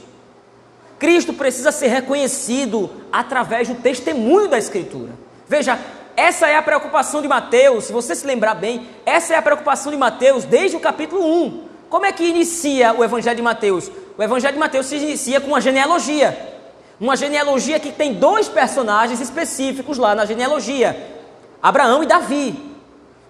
Cristo 0.99 1.33
precisa 1.33 1.71
ser 1.71 1.87
reconhecido 1.87 2.89
através 3.11 3.67
do 3.67 3.75
testemunho 3.75 4.47
da 4.47 4.57
Escritura. 4.57 5.11
Veja, 5.47 5.79
essa 6.15 6.47
é 6.47 6.57
a 6.57 6.61
preocupação 6.61 7.21
de 7.21 7.27
Mateus, 7.27 7.85
se 7.85 7.93
você 7.93 8.15
se 8.15 8.25
lembrar 8.25 8.55
bem, 8.55 8.87
essa 9.05 9.35
é 9.35 9.37
a 9.37 9.41
preocupação 9.41 9.91
de 9.91 9.97
Mateus 9.97 10.45
desde 10.45 10.75
o 10.75 10.79
capítulo 10.79 11.23
1. 11.23 11.67
Como 11.89 12.05
é 12.05 12.11
que 12.11 12.23
inicia 12.23 12.93
o 12.93 13.03
Evangelho 13.03 13.35
de 13.35 13.41
Mateus? 13.41 13.91
O 14.17 14.23
Evangelho 14.23 14.53
de 14.53 14.59
Mateus 14.59 14.87
se 14.87 14.95
inicia 14.95 15.39
com 15.39 15.47
uma 15.47 15.61
genealogia. 15.61 16.55
Uma 16.99 17.15
genealogia 17.15 17.79
que 17.79 17.91
tem 17.91 18.15
dois 18.15 18.49
personagens 18.49 19.21
específicos 19.21 19.99
lá 19.99 20.15
na 20.15 20.25
genealogia: 20.25 20.97
Abraão 21.61 22.01
e 22.01 22.07
Davi. 22.07 22.76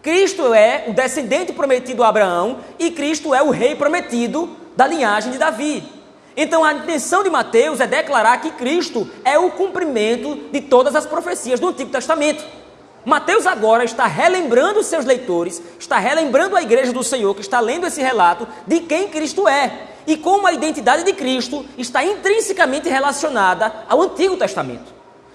Cristo 0.07 0.53
é 0.53 0.85
o 0.87 0.93
descendente 0.93 1.51
prometido 1.51 2.01
a 2.01 2.07
Abraão 2.07 2.59
e 2.79 2.91
Cristo 2.91 3.35
é 3.35 3.43
o 3.43 3.49
rei 3.49 3.75
prometido 3.75 4.55
da 4.73 4.87
linhagem 4.87 5.33
de 5.33 5.37
Davi. 5.37 5.83
Então 6.37 6.63
a 6.63 6.71
intenção 6.71 7.23
de 7.23 7.29
Mateus 7.29 7.81
é 7.81 7.87
declarar 7.87 8.39
que 8.39 8.51
Cristo 8.51 9.11
é 9.25 9.37
o 9.37 9.51
cumprimento 9.51 10.35
de 10.49 10.61
todas 10.61 10.95
as 10.95 11.05
profecias 11.05 11.59
do 11.59 11.67
Antigo 11.67 11.91
Testamento. 11.91 12.41
Mateus 13.03 13.45
agora 13.45 13.83
está 13.83 14.07
relembrando 14.07 14.81
seus 14.81 15.03
leitores, 15.03 15.61
está 15.77 15.97
relembrando 15.99 16.55
a 16.55 16.61
igreja 16.61 16.93
do 16.93 17.03
Senhor 17.03 17.35
que 17.35 17.41
está 17.41 17.59
lendo 17.59 17.85
esse 17.85 18.01
relato 18.01 18.47
de 18.65 18.79
quem 18.79 19.09
Cristo 19.09 19.45
é 19.45 19.89
e 20.07 20.15
como 20.15 20.47
a 20.47 20.53
identidade 20.53 21.03
de 21.03 21.11
Cristo 21.11 21.65
está 21.77 22.01
intrinsecamente 22.01 22.87
relacionada 22.87 23.83
ao 23.89 24.01
Antigo 24.01 24.37
Testamento. 24.37 24.89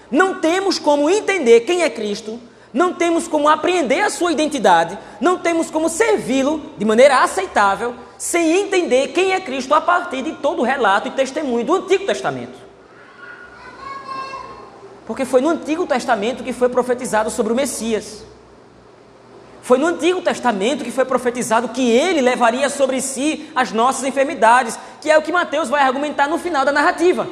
Não 0.09 0.39
temos 0.39 0.79
como 0.79 1.11
entender 1.11 1.59
quem 1.59 1.83
é 1.83 1.91
Cristo 1.91 2.39
não 2.73 2.93
temos 2.93 3.27
como 3.27 3.47
apreender 3.47 4.03
a 4.03 4.09
sua 4.09 4.31
identidade, 4.31 4.97
não 5.21 5.37
temos 5.37 5.69
como 5.69 5.87
servi-lo 5.87 6.71
de 6.77 6.83
maneira 6.83 7.19
aceitável, 7.19 7.93
sem 8.17 8.61
entender 8.61 9.09
quem 9.09 9.33
é 9.33 9.39
Cristo 9.39 9.73
a 9.75 9.81
partir 9.81 10.23
de 10.23 10.31
todo 10.33 10.61
o 10.61 10.65
relato 10.65 11.07
e 11.07 11.11
testemunho 11.11 11.63
do 11.63 11.75
Antigo 11.75 12.05
Testamento. 12.05 12.57
Porque 15.05 15.25
foi 15.25 15.41
no 15.41 15.49
Antigo 15.49 15.85
Testamento 15.85 16.43
que 16.43 16.53
foi 16.53 16.69
profetizado 16.69 17.29
sobre 17.29 17.53
o 17.53 17.55
Messias. 17.55 18.23
Foi 19.61 19.77
no 19.77 19.87
Antigo 19.87 20.21
Testamento 20.21 20.83
que 20.83 20.91
foi 20.91 21.05
profetizado 21.05 21.69
que 21.69 21.89
ele 21.89 22.21
levaria 22.21 22.69
sobre 22.69 22.99
si 23.01 23.49
as 23.55 23.71
nossas 23.71 24.03
enfermidades, 24.03 24.79
que 24.99 25.11
é 25.11 25.17
o 25.17 25.21
que 25.21 25.31
Mateus 25.31 25.69
vai 25.69 25.83
argumentar 25.83 26.27
no 26.27 26.37
final 26.37 26.65
da 26.65 26.71
narrativa. 26.71 27.27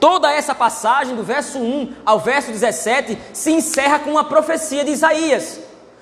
Toda 0.00 0.32
essa 0.32 0.54
passagem, 0.54 1.14
do 1.14 1.22
verso 1.22 1.58
1 1.58 1.92
ao 2.06 2.18
verso 2.18 2.50
17, 2.50 3.18
se 3.34 3.52
encerra 3.52 3.98
com 3.98 4.12
uma 4.12 4.24
profecia 4.24 4.82
de 4.82 4.90
Isaías. 4.90 5.60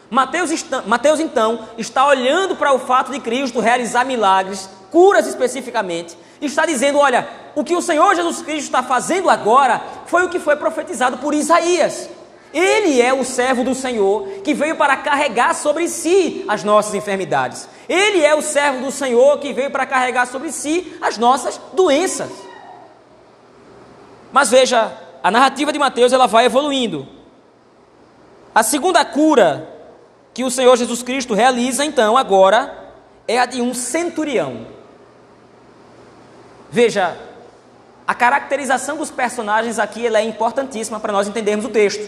Mateus, 0.08 0.64
Mateus 0.86 1.18
então 1.18 1.68
está 1.76 2.06
olhando 2.06 2.54
para 2.54 2.72
o 2.72 2.78
fato 2.78 3.10
de 3.10 3.18
Cristo 3.18 3.58
realizar 3.58 4.06
milagres, 4.06 4.70
curas 4.92 5.26
especificamente, 5.26 6.16
e 6.40 6.46
está 6.46 6.64
dizendo: 6.64 6.98
olha, 6.98 7.28
o 7.56 7.64
que 7.64 7.74
o 7.74 7.82
Senhor 7.82 8.14
Jesus 8.14 8.40
Cristo 8.40 8.66
está 8.66 8.84
fazendo 8.84 9.28
agora 9.28 9.82
foi 10.06 10.24
o 10.24 10.28
que 10.28 10.38
foi 10.38 10.54
profetizado 10.54 11.18
por 11.18 11.34
Isaías. 11.34 12.08
Ele 12.54 13.02
é 13.02 13.12
o 13.12 13.24
servo 13.24 13.62
do 13.62 13.74
Senhor 13.74 14.26
que 14.42 14.54
veio 14.54 14.76
para 14.76 14.96
carregar 14.96 15.54
sobre 15.54 15.88
si 15.88 16.44
as 16.48 16.64
nossas 16.64 16.94
enfermidades. 16.94 17.68
Ele 17.88 18.24
é 18.24 18.34
o 18.34 18.40
servo 18.40 18.86
do 18.86 18.92
Senhor 18.92 19.38
que 19.38 19.52
veio 19.52 19.70
para 19.70 19.84
carregar 19.84 20.26
sobre 20.26 20.50
si 20.52 20.96
as 21.02 21.18
nossas 21.18 21.60
doenças. 21.74 22.47
Mas 24.32 24.50
veja, 24.50 24.92
a 25.22 25.30
narrativa 25.30 25.72
de 25.72 25.78
Mateus 25.78 26.12
ela 26.12 26.26
vai 26.26 26.46
evoluindo. 26.46 27.06
A 28.54 28.62
segunda 28.62 29.04
cura 29.04 29.68
que 30.34 30.44
o 30.44 30.50
Senhor 30.50 30.76
Jesus 30.76 31.02
Cristo 31.02 31.34
realiza 31.34 31.84
então 31.84 32.16
agora 32.16 32.92
é 33.26 33.38
a 33.38 33.46
de 33.46 33.60
um 33.60 33.74
centurião. 33.74 34.66
Veja, 36.70 37.16
a 38.06 38.14
caracterização 38.14 38.96
dos 38.96 39.10
personagens 39.10 39.78
aqui 39.78 40.06
é 40.06 40.22
importantíssima 40.22 41.00
para 41.00 41.12
nós 41.12 41.28
entendermos 41.28 41.64
o 41.64 41.70
texto. 41.70 42.06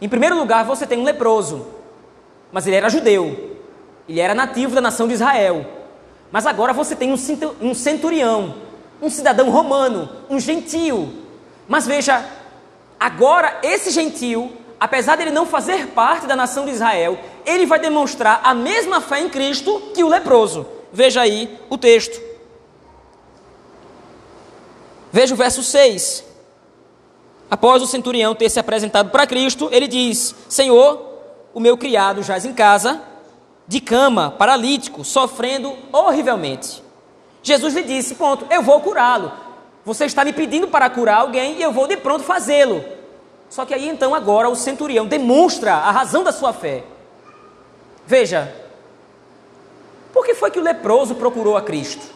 Em 0.00 0.08
primeiro 0.08 0.36
lugar, 0.36 0.64
você 0.64 0.86
tem 0.86 0.98
um 0.98 1.04
leproso, 1.04 1.66
mas 2.50 2.66
ele 2.66 2.76
era 2.76 2.88
judeu, 2.88 3.58
ele 4.08 4.20
era 4.20 4.34
nativo 4.34 4.74
da 4.74 4.80
nação 4.80 5.06
de 5.06 5.14
Israel. 5.14 5.66
Mas 6.32 6.46
agora 6.46 6.72
você 6.72 6.96
tem 6.96 7.12
um 7.12 7.74
centurião, 7.74 8.54
um 9.00 9.08
cidadão 9.10 9.50
romano, 9.50 10.08
um 10.28 10.38
gentio. 10.38 11.12
Mas 11.68 11.86
veja, 11.86 12.24
agora 12.98 13.58
esse 13.62 13.90
gentio, 13.90 14.52
apesar 14.78 15.16
de 15.16 15.22
ele 15.22 15.30
não 15.30 15.46
fazer 15.46 15.88
parte 15.88 16.26
da 16.26 16.36
nação 16.36 16.64
de 16.64 16.72
Israel, 16.72 17.18
ele 17.46 17.66
vai 17.66 17.78
demonstrar 17.78 18.40
a 18.42 18.54
mesma 18.54 19.00
fé 19.00 19.20
em 19.20 19.28
Cristo 19.28 19.90
que 19.94 20.04
o 20.04 20.08
leproso. 20.08 20.66
Veja 20.92 21.20
aí 21.20 21.58
o 21.68 21.78
texto. 21.78 22.20
Veja 25.12 25.34
o 25.34 25.36
verso 25.36 25.62
6. 25.62 26.24
Após 27.50 27.82
o 27.82 27.86
centurião 27.86 28.34
ter 28.34 28.48
se 28.48 28.60
apresentado 28.60 29.10
para 29.10 29.26
Cristo, 29.26 29.68
ele 29.72 29.88
diz: 29.88 30.34
Senhor, 30.48 31.10
o 31.52 31.58
meu 31.58 31.76
criado 31.76 32.22
jaz 32.22 32.44
em 32.44 32.52
casa, 32.52 33.02
de 33.66 33.80
cama, 33.80 34.30
paralítico, 34.30 35.04
sofrendo 35.04 35.76
horrivelmente. 35.92 36.82
Jesus 37.42 37.74
lhe 37.74 37.82
disse: 37.82 38.14
Ponto, 38.14 38.46
eu 38.50 38.62
vou 38.62 38.80
curá-lo. 38.80 39.32
Você 39.84 40.04
está 40.04 40.24
me 40.24 40.32
pedindo 40.32 40.68
para 40.68 40.90
curar 40.90 41.20
alguém 41.20 41.58
e 41.58 41.62
eu 41.62 41.72
vou 41.72 41.86
de 41.86 41.96
pronto 41.96 42.22
fazê-lo. 42.22 42.84
Só 43.48 43.64
que 43.64 43.74
aí 43.74 43.88
então 43.88 44.14
agora 44.14 44.48
o 44.48 44.54
centurião 44.54 45.06
demonstra 45.06 45.74
a 45.74 45.90
razão 45.90 46.22
da 46.22 46.32
sua 46.32 46.52
fé. 46.52 46.84
Veja, 48.06 48.54
por 50.12 50.24
que 50.24 50.34
foi 50.34 50.50
que 50.50 50.58
o 50.58 50.62
leproso 50.62 51.14
procurou 51.14 51.56
a 51.56 51.62
Cristo? 51.62 52.06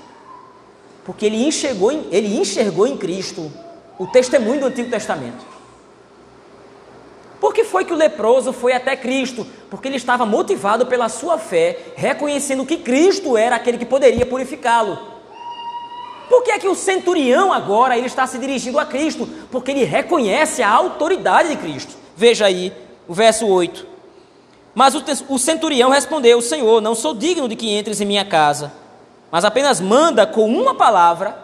Porque 1.05 1.27
ele 1.27 1.45
enxergou, 1.45 1.91
ele 1.91 2.39
enxergou 2.39 2.87
em 2.87 2.97
Cristo 2.97 3.51
o 3.99 4.07
testemunho 4.07 4.61
do 4.61 4.67
Antigo 4.67 4.91
Testamento. 4.91 5.45
Por 7.41 7.53
que 7.53 7.65
foi 7.65 7.85
que 7.85 7.93
o 7.93 7.97
leproso 7.97 8.53
foi 8.53 8.73
até 8.73 8.97
Cristo? 8.97 9.47
Porque 9.69 9.87
ele 9.87 9.97
estava 9.97 10.25
motivado 10.25 10.87
pela 10.87 11.09
sua 11.09 11.37
fé, 11.37 11.79
reconhecendo 11.95 12.65
que 12.65 12.79
Cristo 12.79 13.37
era 13.37 13.57
aquele 13.57 13.77
que 13.77 13.85
poderia 13.85 14.25
purificá-lo. 14.25 15.14
Por 16.35 16.43
que 16.43 16.51
é 16.51 16.59
que 16.59 16.67
o 16.67 16.75
centurião 16.75 17.53
agora 17.53 17.97
ele 17.97 18.09
está 18.09 18.27
se 18.27 18.39
dirigindo 18.39 18.81
a 18.81 18.85
Cristo? 18.85 19.25
Porque 19.53 19.71
ele 19.71 19.85
reconhece 19.85 20.65
a 20.65 20.69
autoridade 20.69 21.51
de 21.51 21.57
Cristo. 21.57 21.95
Veja 22.17 22.47
aí 22.47 22.73
o 23.07 23.15
verso 23.15 23.47
8. 23.47 23.87
Mas 24.75 24.97
o 25.29 25.39
centurião 25.39 25.91
respondeu: 25.91 26.43
Senhor, 26.43 26.83
não 26.83 26.97
sou 26.97 27.15
digno 27.15 27.49
de 27.49 27.55
que 27.55 27.73
entres 27.73 28.01
em 28.01 28.05
minha 28.05 28.25
casa, 28.25 28.73
mas 29.31 29.45
apenas 29.45 29.81
manda 29.81 30.27
com 30.27 30.49
uma 30.49 30.75
palavra, 30.75 31.39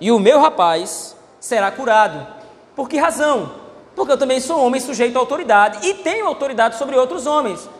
e 0.00 0.10
o 0.10 0.18
meu 0.18 0.40
rapaz 0.40 1.16
será 1.38 1.70
curado. 1.70 2.26
Por 2.74 2.88
que 2.88 2.98
razão? 2.98 3.52
Porque 3.94 4.10
eu 4.10 4.18
também 4.18 4.40
sou 4.40 4.66
homem 4.66 4.80
sujeito 4.80 5.16
à 5.16 5.20
autoridade 5.20 5.86
e 5.86 5.94
tenho 5.94 6.26
autoridade 6.26 6.76
sobre 6.76 6.96
outros 6.96 7.24
homens. 7.24 7.70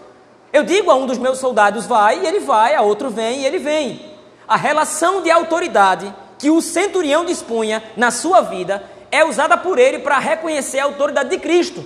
Eu 0.53 0.63
digo 0.63 0.89
a 0.89 0.95
um 0.95 1.05
dos 1.05 1.19
meus 1.19 1.39
soldados, 1.39 1.85
vai, 1.85 2.21
e 2.21 2.27
ele 2.27 2.39
vai, 2.39 2.77
a 2.77 2.83
outro 2.83 3.11
vem, 3.11 3.41
e 3.41 3.45
ele 3.45 3.59
vem. 3.59 4.16
A 4.49 4.57
relação 4.57 5.23
de 5.23 5.31
autoridade 5.31 6.15
que 6.39 6.51
o 6.51 6.61
centurião 6.61 7.25
dispunha 7.25 7.83
na 7.97 8.11
sua 8.11 8.41
vida 8.41 8.83
é 9.11 9.25
usada 9.25 9.57
por 9.57 9.79
ele 9.79 10.01
para 10.01 10.19
reconhecer 10.19 10.79
a 10.79 10.85
autoridade 10.85 11.31
de 11.31 11.39
Cristo. 11.39 11.85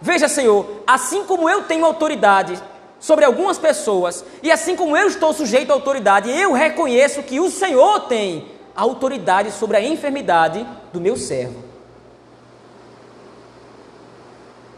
Veja, 0.00 0.28
Senhor, 0.28 0.82
assim 0.86 1.24
como 1.24 1.48
eu 1.48 1.64
tenho 1.64 1.84
autoridade 1.84 2.58
sobre 3.00 3.24
algumas 3.24 3.58
pessoas, 3.58 4.24
e 4.42 4.50
assim 4.50 4.74
como 4.74 4.96
eu 4.96 5.08
estou 5.08 5.32
sujeito 5.32 5.70
à 5.70 5.74
autoridade, 5.74 6.30
eu 6.30 6.52
reconheço 6.52 7.22
que 7.22 7.40
o 7.40 7.50
Senhor 7.50 8.00
tem 8.00 8.48
autoridade 8.74 9.50
sobre 9.50 9.76
a 9.76 9.82
enfermidade 9.82 10.66
do 10.92 11.00
meu 11.00 11.16
servo. 11.16 11.64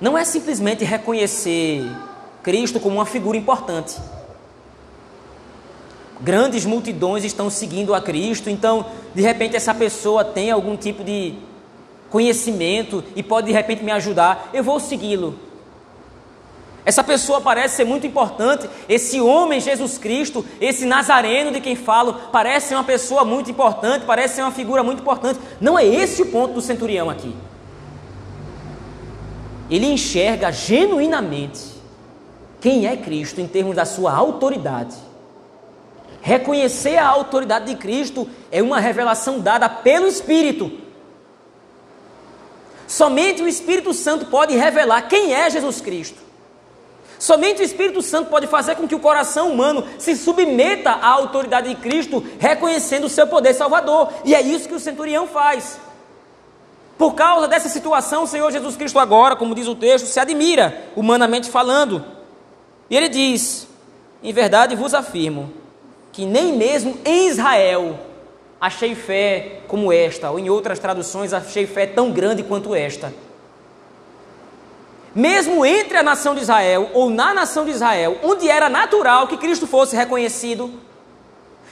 Não 0.00 0.16
é 0.16 0.24
simplesmente 0.24 0.84
reconhecer 0.84 1.84
Cristo 2.42 2.80
como 2.80 2.96
uma 2.96 3.06
figura 3.06 3.36
importante. 3.36 3.96
Grandes 6.22 6.66
multidões 6.66 7.24
estão 7.24 7.48
seguindo 7.48 7.94
a 7.94 8.00
Cristo, 8.00 8.50
então, 8.50 8.86
de 9.14 9.22
repente, 9.22 9.56
essa 9.56 9.74
pessoa 9.74 10.24
tem 10.24 10.50
algum 10.50 10.76
tipo 10.76 11.02
de 11.02 11.34
conhecimento 12.10 13.02
e 13.16 13.22
pode 13.22 13.46
de 13.46 13.52
repente 13.52 13.82
me 13.82 13.92
ajudar, 13.92 14.50
eu 14.52 14.62
vou 14.62 14.78
segui-lo. 14.78 15.38
Essa 16.84 17.04
pessoa 17.04 17.40
parece 17.40 17.76
ser 17.76 17.84
muito 17.84 18.06
importante. 18.06 18.68
Esse 18.88 19.20
homem, 19.20 19.60
Jesus 19.60 19.98
Cristo, 19.98 20.44
esse 20.60 20.86
nazareno 20.86 21.52
de 21.52 21.60
quem 21.60 21.76
falo, 21.76 22.14
parece 22.32 22.68
ser 22.68 22.74
uma 22.74 22.84
pessoa 22.84 23.24
muito 23.24 23.50
importante, 23.50 24.04
parece 24.04 24.36
ser 24.36 24.42
uma 24.42 24.50
figura 24.50 24.82
muito 24.82 25.00
importante. 25.00 25.38
Não 25.60 25.78
é 25.78 25.86
esse 25.86 26.22
o 26.22 26.26
ponto 26.26 26.54
do 26.54 26.60
centurião 26.60 27.08
aqui. 27.10 27.34
Ele 29.70 29.86
enxerga 29.86 30.50
genuinamente 30.50 31.60
quem 32.60 32.86
é 32.86 32.96
Cristo 32.96 33.40
em 33.40 33.46
termos 33.46 33.76
da 33.76 33.84
sua 33.84 34.12
autoridade. 34.12 34.96
Reconhecer 36.20 36.98
a 36.98 37.08
autoridade 37.08 37.66
de 37.66 37.76
Cristo 37.76 38.28
é 38.50 38.62
uma 38.62 38.78
revelação 38.78 39.40
dada 39.40 39.68
pelo 39.68 40.06
Espírito. 40.06 40.70
Somente 42.86 43.42
o 43.42 43.48
Espírito 43.48 43.94
Santo 43.94 44.26
pode 44.26 44.54
revelar 44.54 45.02
quem 45.02 45.32
é 45.32 45.48
Jesus 45.48 45.80
Cristo. 45.80 46.20
Somente 47.18 47.62
o 47.62 47.64
Espírito 47.64 48.02
Santo 48.02 48.28
pode 48.28 48.46
fazer 48.46 48.74
com 48.76 48.88
que 48.88 48.94
o 48.94 48.98
coração 48.98 49.52
humano 49.52 49.86
se 49.98 50.16
submeta 50.16 50.90
à 50.90 51.08
autoridade 51.08 51.68
de 51.68 51.76
Cristo, 51.76 52.24
reconhecendo 52.38 53.04
o 53.04 53.10
seu 53.10 53.26
poder 53.26 53.54
salvador. 53.54 54.12
E 54.24 54.34
é 54.34 54.40
isso 54.40 54.68
que 54.68 54.74
o 54.74 54.80
centurião 54.80 55.26
faz. 55.26 55.78
Por 56.98 57.14
causa 57.14 57.46
dessa 57.46 57.68
situação, 57.68 58.24
o 58.24 58.26
Senhor 58.26 58.50
Jesus 58.50 58.76
Cristo, 58.76 58.98
agora, 58.98 59.36
como 59.36 59.54
diz 59.54 59.68
o 59.68 59.74
texto, 59.74 60.06
se 60.06 60.20
admira, 60.20 60.84
humanamente 60.96 61.48
falando. 61.48 62.04
E 62.90 62.96
ele 62.96 63.08
diz: 63.08 63.68
Em 64.22 64.32
verdade 64.32 64.74
vos 64.74 64.92
afirmo 64.94 65.59
que 66.12 66.26
nem 66.26 66.52
mesmo 66.56 66.98
em 67.04 67.28
Israel 67.28 67.98
achei 68.60 68.94
fé 68.94 69.60
como 69.66 69.92
esta, 69.92 70.30
ou 70.30 70.38
em 70.38 70.50
outras 70.50 70.78
traduções, 70.78 71.32
achei 71.32 71.66
fé 71.66 71.86
tão 71.86 72.10
grande 72.10 72.42
quanto 72.42 72.74
esta. 72.74 73.12
Mesmo 75.14 75.64
entre 75.64 75.96
a 75.96 76.02
nação 76.02 76.34
de 76.34 76.42
Israel 76.42 76.90
ou 76.92 77.10
na 77.10 77.32
nação 77.32 77.64
de 77.64 77.70
Israel, 77.70 78.18
onde 78.22 78.48
era 78.48 78.68
natural 78.68 79.26
que 79.26 79.36
Cristo 79.36 79.66
fosse 79.66 79.96
reconhecido, 79.96 80.70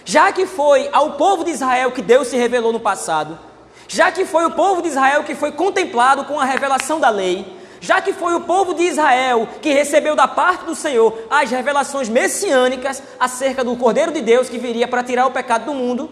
já 0.04 0.32
que 0.32 0.46
foi 0.46 0.88
ao 0.92 1.12
povo 1.12 1.44
de 1.44 1.50
Israel 1.50 1.92
que 1.92 2.02
Deus 2.02 2.28
se 2.28 2.36
revelou 2.36 2.72
no 2.72 2.80
passado, 2.80 3.38
já 3.86 4.10
que 4.10 4.24
foi 4.24 4.44
o 4.46 4.50
povo 4.50 4.82
de 4.82 4.88
Israel 4.88 5.22
que 5.24 5.34
foi 5.34 5.52
contemplado 5.52 6.24
com 6.24 6.40
a 6.40 6.44
revelação 6.44 6.98
da 6.98 7.10
lei, 7.10 7.57
já 7.80 8.00
que 8.00 8.12
foi 8.12 8.34
o 8.34 8.40
povo 8.40 8.74
de 8.74 8.82
Israel 8.82 9.48
que 9.62 9.72
recebeu 9.72 10.16
da 10.16 10.26
parte 10.26 10.64
do 10.64 10.74
Senhor 10.74 11.16
as 11.30 11.50
revelações 11.50 12.08
messiânicas 12.08 13.02
acerca 13.18 13.62
do 13.62 13.76
Cordeiro 13.76 14.12
de 14.12 14.20
Deus 14.20 14.48
que 14.48 14.58
viria 14.58 14.88
para 14.88 15.02
tirar 15.02 15.26
o 15.26 15.30
pecado 15.30 15.66
do 15.66 15.74
mundo, 15.74 16.10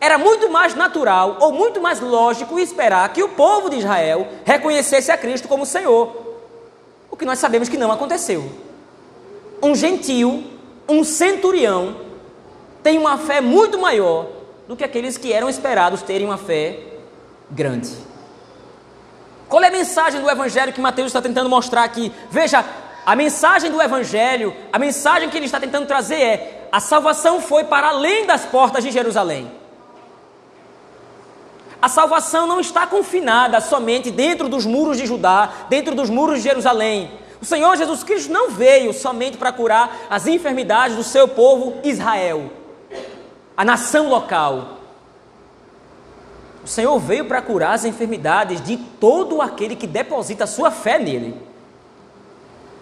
era 0.00 0.18
muito 0.18 0.50
mais 0.50 0.74
natural 0.74 1.38
ou 1.40 1.52
muito 1.52 1.80
mais 1.80 2.00
lógico 2.00 2.58
esperar 2.58 3.10
que 3.12 3.22
o 3.22 3.30
povo 3.30 3.70
de 3.70 3.78
Israel 3.78 4.28
reconhecesse 4.44 5.10
a 5.10 5.16
Cristo 5.16 5.48
como 5.48 5.64
Senhor. 5.64 6.14
O 7.10 7.16
que 7.16 7.24
nós 7.24 7.38
sabemos 7.38 7.68
que 7.68 7.78
não 7.78 7.92
aconteceu. 7.92 8.50
Um 9.62 9.74
gentio, 9.74 10.44
um 10.88 11.04
centurião, 11.04 11.96
tem 12.82 12.98
uma 12.98 13.16
fé 13.16 13.40
muito 13.40 13.78
maior 13.78 14.26
do 14.68 14.76
que 14.76 14.84
aqueles 14.84 15.16
que 15.16 15.32
eram 15.32 15.48
esperados 15.48 16.02
terem 16.02 16.26
uma 16.26 16.36
fé 16.36 16.80
grande. 17.50 17.90
Qual 19.48 19.62
é 19.62 19.68
a 19.68 19.72
mensagem 19.72 20.20
do 20.20 20.30
Evangelho 20.30 20.72
que 20.72 20.80
Mateus 20.80 21.08
está 21.08 21.20
tentando 21.20 21.48
mostrar 21.48 21.84
aqui? 21.84 22.12
Veja, 22.30 22.64
a 23.04 23.14
mensagem 23.14 23.70
do 23.70 23.80
Evangelho, 23.80 24.54
a 24.72 24.78
mensagem 24.78 25.28
que 25.28 25.36
ele 25.36 25.46
está 25.46 25.60
tentando 25.60 25.86
trazer 25.86 26.20
é: 26.20 26.68
a 26.72 26.80
salvação 26.80 27.40
foi 27.40 27.64
para 27.64 27.88
além 27.88 28.26
das 28.26 28.44
portas 28.44 28.82
de 28.82 28.90
Jerusalém. 28.90 29.50
A 31.80 31.88
salvação 31.88 32.46
não 32.46 32.60
está 32.60 32.86
confinada 32.86 33.60
somente 33.60 34.10
dentro 34.10 34.48
dos 34.48 34.64
muros 34.64 34.96
de 34.96 35.04
Judá, 35.04 35.52
dentro 35.68 35.94
dos 35.94 36.08
muros 36.08 36.38
de 36.38 36.48
Jerusalém. 36.48 37.10
O 37.42 37.44
Senhor 37.44 37.76
Jesus 37.76 38.02
Cristo 38.02 38.32
não 38.32 38.48
veio 38.48 38.94
somente 38.94 39.36
para 39.36 39.52
curar 39.52 40.06
as 40.08 40.26
enfermidades 40.26 40.96
do 40.96 41.02
seu 41.02 41.28
povo 41.28 41.78
Israel, 41.84 42.50
a 43.54 43.64
nação 43.66 44.08
local. 44.08 44.83
O 46.64 46.66
Senhor 46.66 46.98
veio 46.98 47.26
para 47.26 47.42
curar 47.42 47.74
as 47.74 47.84
enfermidades 47.84 48.62
de 48.62 48.78
todo 48.78 49.42
aquele 49.42 49.76
que 49.76 49.86
deposita 49.86 50.46
sua 50.46 50.70
fé 50.70 50.98
nele. 50.98 51.36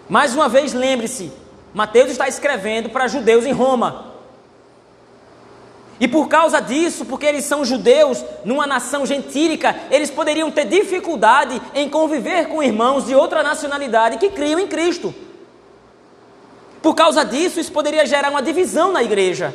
Mais 0.07 0.33
uma 0.33 0.47
vez, 0.47 0.71
lembre-se: 0.71 1.33
Mateus 1.73 2.09
está 2.09 2.27
escrevendo 2.27 2.89
para 2.89 3.09
judeus 3.09 3.45
em 3.45 3.51
Roma. 3.51 4.13
E 5.99 6.07
por 6.07 6.27
causa 6.27 6.61
disso, 6.61 7.05
porque 7.05 7.25
eles 7.25 7.45
são 7.45 7.63
judeus, 7.63 8.23
numa 8.43 8.65
nação 8.65 9.05
gentílica, 9.05 9.75
eles 9.91 10.09
poderiam 10.09 10.49
ter 10.49 10.65
dificuldade 10.65 11.61
em 11.75 11.89
conviver 11.89 12.47
com 12.47 12.63
irmãos 12.63 13.05
de 13.05 13.13
outra 13.13 13.43
nacionalidade 13.43 14.17
que 14.17 14.29
criam 14.29 14.59
em 14.59 14.67
Cristo. 14.67 15.13
Por 16.81 16.95
causa 16.95 17.23
disso, 17.23 17.59
isso 17.59 17.71
poderia 17.71 18.05
gerar 18.05 18.29
uma 18.29 18.41
divisão 18.41 18.91
na 18.91 19.03
igreja. 19.03 19.53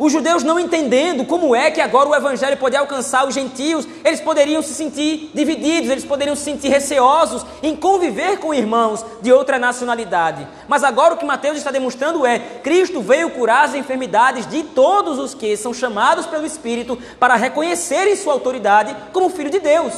Os 0.00 0.10
judeus 0.10 0.42
não 0.42 0.58
entendendo 0.58 1.26
como 1.26 1.54
é 1.54 1.70
que 1.70 1.78
agora 1.78 2.08
o 2.08 2.14
evangelho 2.14 2.56
pode 2.56 2.74
alcançar 2.74 3.28
os 3.28 3.34
gentios, 3.34 3.86
eles 4.02 4.18
poderiam 4.18 4.62
se 4.62 4.72
sentir 4.72 5.30
divididos, 5.34 5.90
eles 5.90 6.06
poderiam 6.06 6.34
se 6.34 6.42
sentir 6.42 6.70
receosos 6.70 7.44
em 7.62 7.76
conviver 7.76 8.38
com 8.38 8.54
irmãos 8.54 9.04
de 9.20 9.30
outra 9.30 9.58
nacionalidade. 9.58 10.48
Mas 10.66 10.84
agora 10.84 11.12
o 11.12 11.18
que 11.18 11.24
Mateus 11.26 11.58
está 11.58 11.70
demonstrando 11.70 12.24
é: 12.24 12.38
Cristo 12.38 13.02
veio 13.02 13.28
curar 13.28 13.66
as 13.66 13.74
enfermidades 13.74 14.46
de 14.46 14.62
todos 14.62 15.18
os 15.18 15.34
que 15.34 15.54
são 15.54 15.74
chamados 15.74 16.24
pelo 16.24 16.46
Espírito 16.46 16.96
para 17.18 17.36
reconhecerem 17.36 18.16
sua 18.16 18.32
autoridade 18.32 18.96
como 19.12 19.28
filho 19.28 19.50
de 19.50 19.60
Deus. 19.60 19.92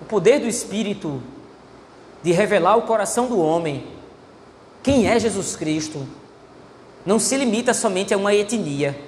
O 0.00 0.06
poder 0.06 0.38
do 0.38 0.48
Espírito 0.48 1.22
de 2.24 2.32
revelar 2.32 2.78
o 2.78 2.82
coração 2.82 3.26
do 3.26 3.38
homem 3.38 3.86
quem 4.82 5.06
é 5.06 5.18
Jesus 5.20 5.56
Cristo, 5.56 6.06
não 7.04 7.18
se 7.18 7.36
limita 7.36 7.74
somente 7.74 8.14
a 8.14 8.16
uma 8.16 8.34
etnia, 8.34 8.98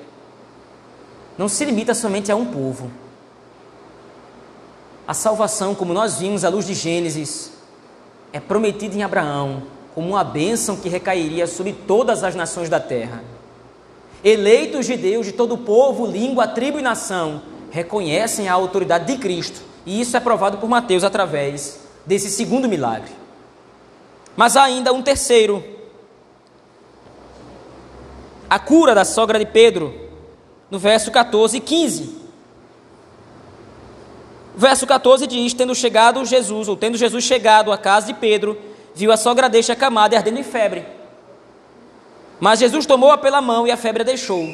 não 1.36 1.48
se 1.48 1.64
limita 1.64 1.94
somente 1.94 2.30
a 2.30 2.36
um 2.36 2.44
povo. 2.44 2.90
A 5.08 5.14
salvação, 5.14 5.74
como 5.74 5.94
nós 5.94 6.18
vimos 6.18 6.44
à 6.44 6.50
luz 6.50 6.66
de 6.66 6.74
Gênesis, 6.74 7.52
é 8.34 8.40
prometida 8.40 8.94
em 8.94 9.02
Abraão 9.02 9.62
como 9.94 10.08
uma 10.08 10.24
bênção 10.24 10.76
que 10.76 10.88
recairia 10.90 11.46
sobre 11.46 11.72
todas 11.72 12.22
as 12.22 12.34
nações 12.34 12.68
da 12.68 12.80
terra. 12.80 13.24
Eleitos 14.22 14.84
de 14.84 14.96
Deus 14.96 15.24
de 15.24 15.32
todo 15.32 15.56
povo, 15.56 16.06
língua, 16.06 16.48
tribo 16.48 16.78
e 16.78 16.82
nação 16.82 17.40
reconhecem 17.70 18.46
a 18.46 18.52
autoridade 18.52 19.06
de 19.06 19.18
Cristo, 19.18 19.62
e 19.86 20.02
isso 20.02 20.16
é 20.16 20.20
provado 20.20 20.58
por 20.58 20.68
Mateus 20.68 21.02
através 21.02 21.85
desse 22.06 22.30
segundo 22.30 22.68
milagre. 22.68 23.10
Mas 24.36 24.56
há 24.56 24.64
ainda 24.64 24.92
um 24.92 25.02
terceiro. 25.02 25.64
A 28.48 28.58
cura 28.58 28.94
da 28.94 29.04
sogra 29.04 29.38
de 29.38 29.46
Pedro, 29.46 29.92
no 30.70 30.78
verso 30.78 31.10
14 31.10 31.56
e 31.56 31.60
15. 31.60 32.02
O 34.56 34.58
verso 34.58 34.86
14 34.86 35.26
diz: 35.26 35.52
Tendo 35.52 35.74
chegado 35.74 36.24
Jesus, 36.24 36.68
ou 36.68 36.76
tendo 36.76 36.96
Jesus 36.96 37.24
chegado 37.24 37.72
à 37.72 37.78
casa 37.78 38.06
de 38.06 38.14
Pedro, 38.14 38.56
viu 38.94 39.10
a 39.10 39.16
sogra 39.16 39.48
deixa 39.48 39.72
acamada 39.72 40.14
e 40.14 40.18
ardendo 40.18 40.38
em 40.38 40.44
febre. 40.44 40.86
Mas 42.38 42.60
Jesus 42.60 42.86
tomou-a 42.86 43.18
pela 43.18 43.40
mão 43.40 43.66
e 43.66 43.70
a 43.70 43.76
febre 43.76 44.02
a 44.02 44.04
deixou. 44.04 44.44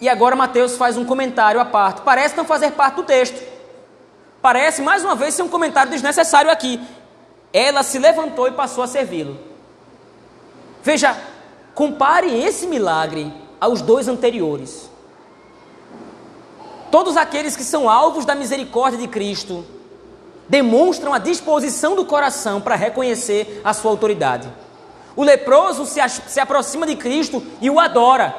E 0.00 0.08
agora 0.08 0.36
Mateus 0.36 0.76
faz 0.76 0.96
um 0.96 1.04
comentário 1.04 1.60
à 1.60 1.64
parte. 1.64 2.02
Parece 2.02 2.36
não 2.36 2.44
fazer 2.44 2.72
parte 2.72 2.96
do 2.96 3.04
texto. 3.04 3.53
Parece, 4.44 4.82
mais 4.82 5.02
uma 5.02 5.14
vez, 5.14 5.32
ser 5.32 5.42
um 5.42 5.48
comentário 5.48 5.90
desnecessário 5.90 6.50
aqui. 6.50 6.78
Ela 7.50 7.82
se 7.82 7.98
levantou 7.98 8.46
e 8.46 8.52
passou 8.52 8.84
a 8.84 8.86
servi-lo. 8.86 9.40
Veja, 10.82 11.16
compare 11.74 12.28
esse 12.44 12.66
milagre 12.66 13.32
aos 13.58 13.80
dois 13.80 14.06
anteriores. 14.06 14.90
Todos 16.90 17.16
aqueles 17.16 17.56
que 17.56 17.64
são 17.64 17.88
alvos 17.88 18.26
da 18.26 18.34
misericórdia 18.34 18.98
de 18.98 19.08
Cristo 19.08 19.64
demonstram 20.46 21.14
a 21.14 21.18
disposição 21.18 21.96
do 21.96 22.04
coração 22.04 22.60
para 22.60 22.76
reconhecer 22.76 23.62
a 23.64 23.72
sua 23.72 23.92
autoridade. 23.92 24.46
O 25.16 25.24
leproso 25.24 25.86
se, 25.86 26.00
se 26.26 26.38
aproxima 26.38 26.86
de 26.86 26.96
Cristo 26.96 27.42
e 27.62 27.70
o 27.70 27.80
adora. 27.80 28.36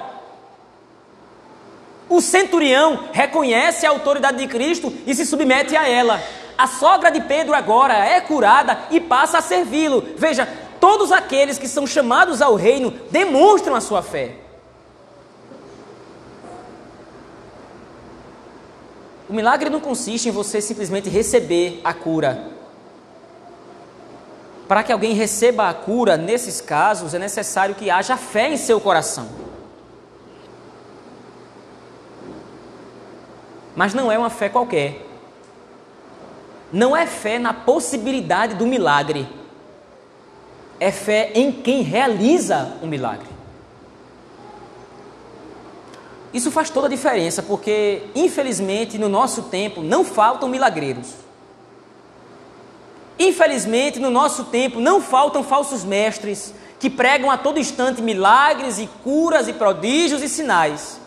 O 2.09 2.21
centurião 2.21 3.05
reconhece 3.11 3.85
a 3.85 3.89
autoridade 3.89 4.37
de 4.37 4.47
Cristo 4.47 4.93
e 5.07 5.15
se 5.15 5.25
submete 5.25 5.75
a 5.75 5.87
ela. 5.87 6.21
A 6.57 6.67
sogra 6.67 7.09
de 7.09 7.21
Pedro 7.21 7.53
agora 7.53 7.93
é 7.93 8.21
curada 8.21 8.79
e 8.91 8.99
passa 8.99 9.39
a 9.39 9.41
servi-lo. 9.41 10.03
Veja, 10.15 10.47
todos 10.79 11.11
aqueles 11.11 11.57
que 11.57 11.67
são 11.67 11.87
chamados 11.87 12.41
ao 12.41 12.55
reino 12.55 12.91
demonstram 13.09 13.75
a 13.75 13.81
sua 13.81 14.01
fé. 14.01 14.35
O 19.27 19.33
milagre 19.33 19.71
não 19.71 19.79
consiste 19.79 20.29
em 20.29 20.31
você 20.31 20.61
simplesmente 20.61 21.09
receber 21.09 21.81
a 21.83 21.93
cura. 21.93 22.51
Para 24.67 24.83
que 24.83 24.91
alguém 24.91 25.13
receba 25.13 25.67
a 25.67 25.73
cura, 25.73 26.15
nesses 26.17 26.61
casos, 26.61 27.13
é 27.13 27.19
necessário 27.19 27.75
que 27.75 27.89
haja 27.89 28.17
fé 28.17 28.49
em 28.49 28.57
seu 28.57 28.79
coração. 28.79 29.44
Mas 33.75 33.93
não 33.93 34.11
é 34.11 34.17
uma 34.17 34.29
fé 34.29 34.49
qualquer. 34.49 35.05
Não 36.71 36.95
é 36.95 37.05
fé 37.05 37.37
na 37.37 37.53
possibilidade 37.53 38.55
do 38.55 38.65
milagre. 38.65 39.27
É 40.79 40.91
fé 40.91 41.31
em 41.35 41.51
quem 41.51 41.81
realiza 41.81 42.77
o 42.81 42.87
milagre. 42.87 43.27
Isso 46.33 46.51
faz 46.51 46.69
toda 46.69 46.87
a 46.87 46.89
diferença, 46.89 47.41
porque, 47.41 48.03
infelizmente, 48.13 48.97
no 48.97 49.07
nosso 49.07 49.43
tempo 49.43 49.81
não 49.81 50.03
faltam 50.03 50.49
milagreiros. 50.49 51.13
Infelizmente, 53.17 53.99
no 53.99 54.09
nosso 54.09 54.45
tempo 54.45 54.79
não 54.79 55.01
faltam 55.01 55.43
falsos 55.43 55.85
mestres 55.85 56.53
que 56.77 56.89
pregam 56.89 57.31
a 57.31 57.37
todo 57.37 57.57
instante 57.57 58.01
milagres 58.01 58.79
e 58.79 58.89
curas 59.01 59.47
e 59.47 59.53
prodígios 59.53 60.21
e 60.21 60.27
sinais. 60.27 60.99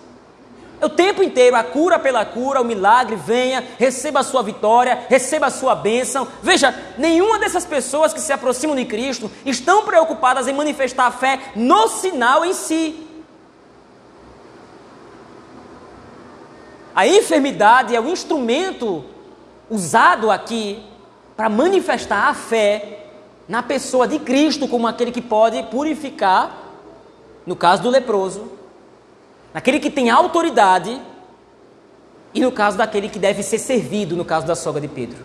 O 0.81 0.89
tempo 0.89 1.23
inteiro, 1.23 1.57
a 1.57 1.65
cura 1.65 1.99
pela 1.99 2.25
cura, 2.25 2.61
o 2.61 2.65
milagre, 2.65 3.17
venha, 3.17 3.65
receba 3.79 4.21
a 4.21 4.23
sua 4.23 4.43
vitória, 4.43 5.07
receba 5.09 5.47
a 5.47 5.51
sua 5.51 5.75
bênção. 5.75 6.29
Veja, 6.41 6.73
nenhuma 6.97 7.39
dessas 7.39 7.65
pessoas 7.65 8.13
que 8.13 8.21
se 8.21 8.33
aproximam 8.33 8.77
de 8.77 8.85
Cristo 8.85 9.31
estão 9.45 9.85
preocupadas 9.85 10.47
em 10.47 10.53
manifestar 10.53 11.07
a 11.07 11.11
fé 11.11 11.41
no 11.57 11.89
sinal 11.89 12.45
em 12.45 12.53
si. 12.53 13.07
A 16.95 17.07
enfermidade 17.07 17.95
é 17.95 18.01
o 18.01 18.09
instrumento 18.09 19.05
usado 19.69 20.31
aqui 20.31 20.85
para 21.37 21.49
manifestar 21.49 22.29
a 22.29 22.35
fé 22.35 23.07
na 23.49 23.63
pessoa 23.63 24.07
de 24.07 24.19
Cristo 24.19 24.69
como 24.69 24.87
aquele 24.87 25.11
que 25.11 25.23
pode 25.23 25.61
purificar, 25.65 26.57
no 27.47 27.57
caso 27.57 27.83
do 27.83 27.91
leproso, 27.91 28.58
naquele 29.53 29.81
que 29.81 29.91
tem 29.91 30.11
autoridade 30.11 31.01
e 32.35 32.41
no 32.41 32.53
caso 32.53 32.77
daquele 32.77 33.09
que 33.09 33.19
deve 33.19 33.43
ser 33.43 33.59
servido, 33.59 34.17
no 34.17 34.25
caso 34.25 34.47
da 34.47 34.55
sogra 34.55 34.81
de 34.81 34.89
Pedro. 34.89 35.25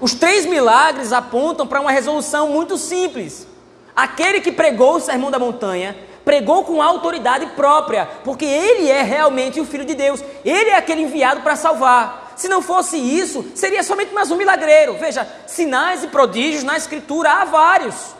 Os 0.00 0.14
três 0.14 0.46
milagres 0.46 1.12
apontam 1.12 1.66
para 1.66 1.80
uma 1.80 1.90
resolução 1.90 2.50
muito 2.50 2.76
simples. 2.76 3.46
Aquele 3.94 4.40
que 4.40 4.52
pregou 4.52 4.96
o 4.96 5.00
sermão 5.00 5.30
da 5.30 5.38
montanha 5.38 5.96
pregou 6.24 6.64
com 6.64 6.80
autoridade 6.80 7.46
própria, 7.54 8.08
porque 8.24 8.44
ele 8.44 8.90
é 8.90 9.02
realmente 9.02 9.60
o 9.60 9.64
Filho 9.64 9.84
de 9.84 9.94
Deus, 9.94 10.24
ele 10.44 10.70
é 10.70 10.76
aquele 10.76 11.02
enviado 11.02 11.42
para 11.42 11.54
salvar. 11.54 12.32
Se 12.34 12.48
não 12.48 12.62
fosse 12.62 12.96
isso, 12.96 13.44
seria 13.54 13.82
somente 13.82 14.12
mais 14.12 14.30
um 14.30 14.36
milagreiro. 14.36 14.94
Veja, 14.94 15.28
sinais 15.46 16.02
e 16.02 16.08
prodígios 16.08 16.64
na 16.64 16.76
Escritura 16.76 17.30
há 17.30 17.44
vários. 17.44 18.14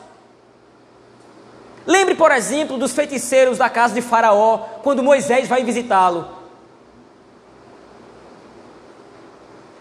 Lembre, 1.86 2.14
por 2.14 2.30
exemplo, 2.32 2.78
dos 2.78 2.92
feiticeiros 2.92 3.58
da 3.58 3.68
casa 3.68 3.94
de 3.94 4.00
Faraó, 4.00 4.58
quando 4.82 5.02
Moisés 5.02 5.46
vai 5.46 5.62
visitá-lo. 5.62 6.28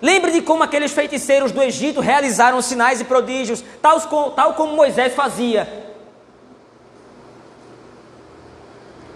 Lembre 0.02 0.32
de 0.32 0.42
como 0.42 0.64
aqueles 0.64 0.92
feiticeiros 0.92 1.54
do 1.54 1.64
Egito 1.64 2.02
realizaram 2.02 2.62
sinais 2.62 3.00
e 3.00 3.06
prodígios, 3.06 3.64
tal 3.82 4.54
como 4.54 4.76
Moisés 4.76 5.14
fazia. 5.14 5.82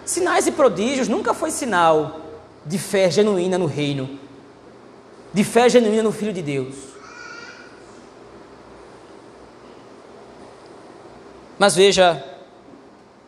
Sinais 0.06 0.48
e 0.48 0.52
prodígios 0.54 1.10
nunca 1.10 1.34
foi 1.34 1.52
sinal 1.52 2.22
de 2.66 2.80
fé 2.80 3.12
genuína 3.12 3.58
no 3.58 3.66
reino, 3.66 4.18
de 5.34 5.44
fé 5.44 5.68
genuína 5.68 6.04
no 6.04 6.14
Filho 6.14 6.32
de 6.32 6.42
Deus. 6.42 6.76
Mas 11.60 11.76
veja, 11.76 12.24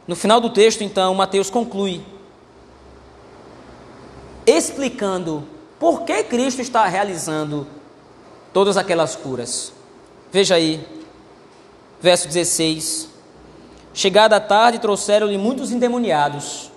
no 0.10 0.16
final 0.16 0.42
do 0.42 0.50
texto, 0.50 0.84
então, 0.84 1.14
Mateus 1.14 1.52
conclui, 1.52 2.02
explicando 4.44 5.44
por 5.80 6.02
que 6.02 6.24
Cristo 6.24 6.64
está 6.64 6.84
realizando 6.88 7.68
todas 8.52 8.76
aquelas 8.76 9.16
curas. 9.16 9.72
Veja 10.32 10.56
aí, 10.56 10.84
verso 12.02 12.28
16. 12.28 13.08
Chegada 13.94 14.38
a 14.38 14.40
tarde, 14.40 14.80
trouxeram-lhe 14.80 15.38
muitos 15.38 15.72
endemoniados 15.72 16.72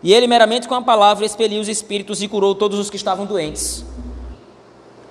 e 0.00 0.14
ele, 0.14 0.28
meramente 0.28 0.68
com 0.68 0.76
a 0.76 0.80
palavra, 0.80 1.26
expeliu 1.26 1.60
os 1.60 1.68
espíritos 1.68 2.22
e 2.22 2.28
curou 2.28 2.54
todos 2.54 2.78
os 2.78 2.88
que 2.88 2.94
estavam 2.94 3.26
doentes, 3.26 3.84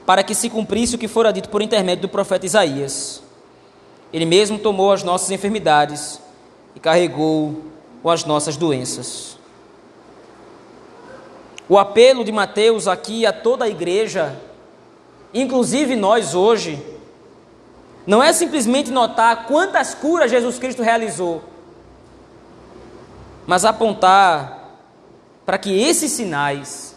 para 0.05 0.23
que 0.23 0.33
se 0.33 0.49
cumprisse 0.49 0.95
o 0.95 0.97
que 0.97 1.09
fora 1.09 1.33
dito 1.33 1.49
por 1.49 1.61
intermédio 1.61 2.03
do 2.03 2.09
profeta 2.09 2.45
Isaías. 2.45 3.21
Ele 4.13 4.23
mesmo 4.23 4.57
tomou 4.57 4.93
as 4.93 5.03
nossas 5.03 5.29
enfermidades 5.29 6.23
e 6.75 6.79
carregou 6.79 7.63
com 8.03 8.09
as 8.09 8.25
nossas 8.25 8.57
doenças. 8.57 9.37
O 11.67 11.79
apelo 11.79 12.23
de 12.23 12.31
Mateus 12.31 12.87
aqui 12.87 13.25
a 13.25 13.33
toda 13.33 13.65
a 13.65 13.69
igreja, 13.69 14.39
inclusive 15.33 15.95
nós 15.95 16.35
hoje, 16.35 16.83
não 18.05 18.21
é 18.21 18.31
simplesmente 18.31 18.91
notar 18.91 19.47
quantas 19.47 19.95
curas 19.95 20.29
Jesus 20.29 20.59
Cristo 20.59 20.83
realizou, 20.83 21.43
mas 23.47 23.65
apontar 23.65 24.77
para 25.43 25.57
que 25.57 25.81
esses 25.81 26.11
sinais 26.11 26.95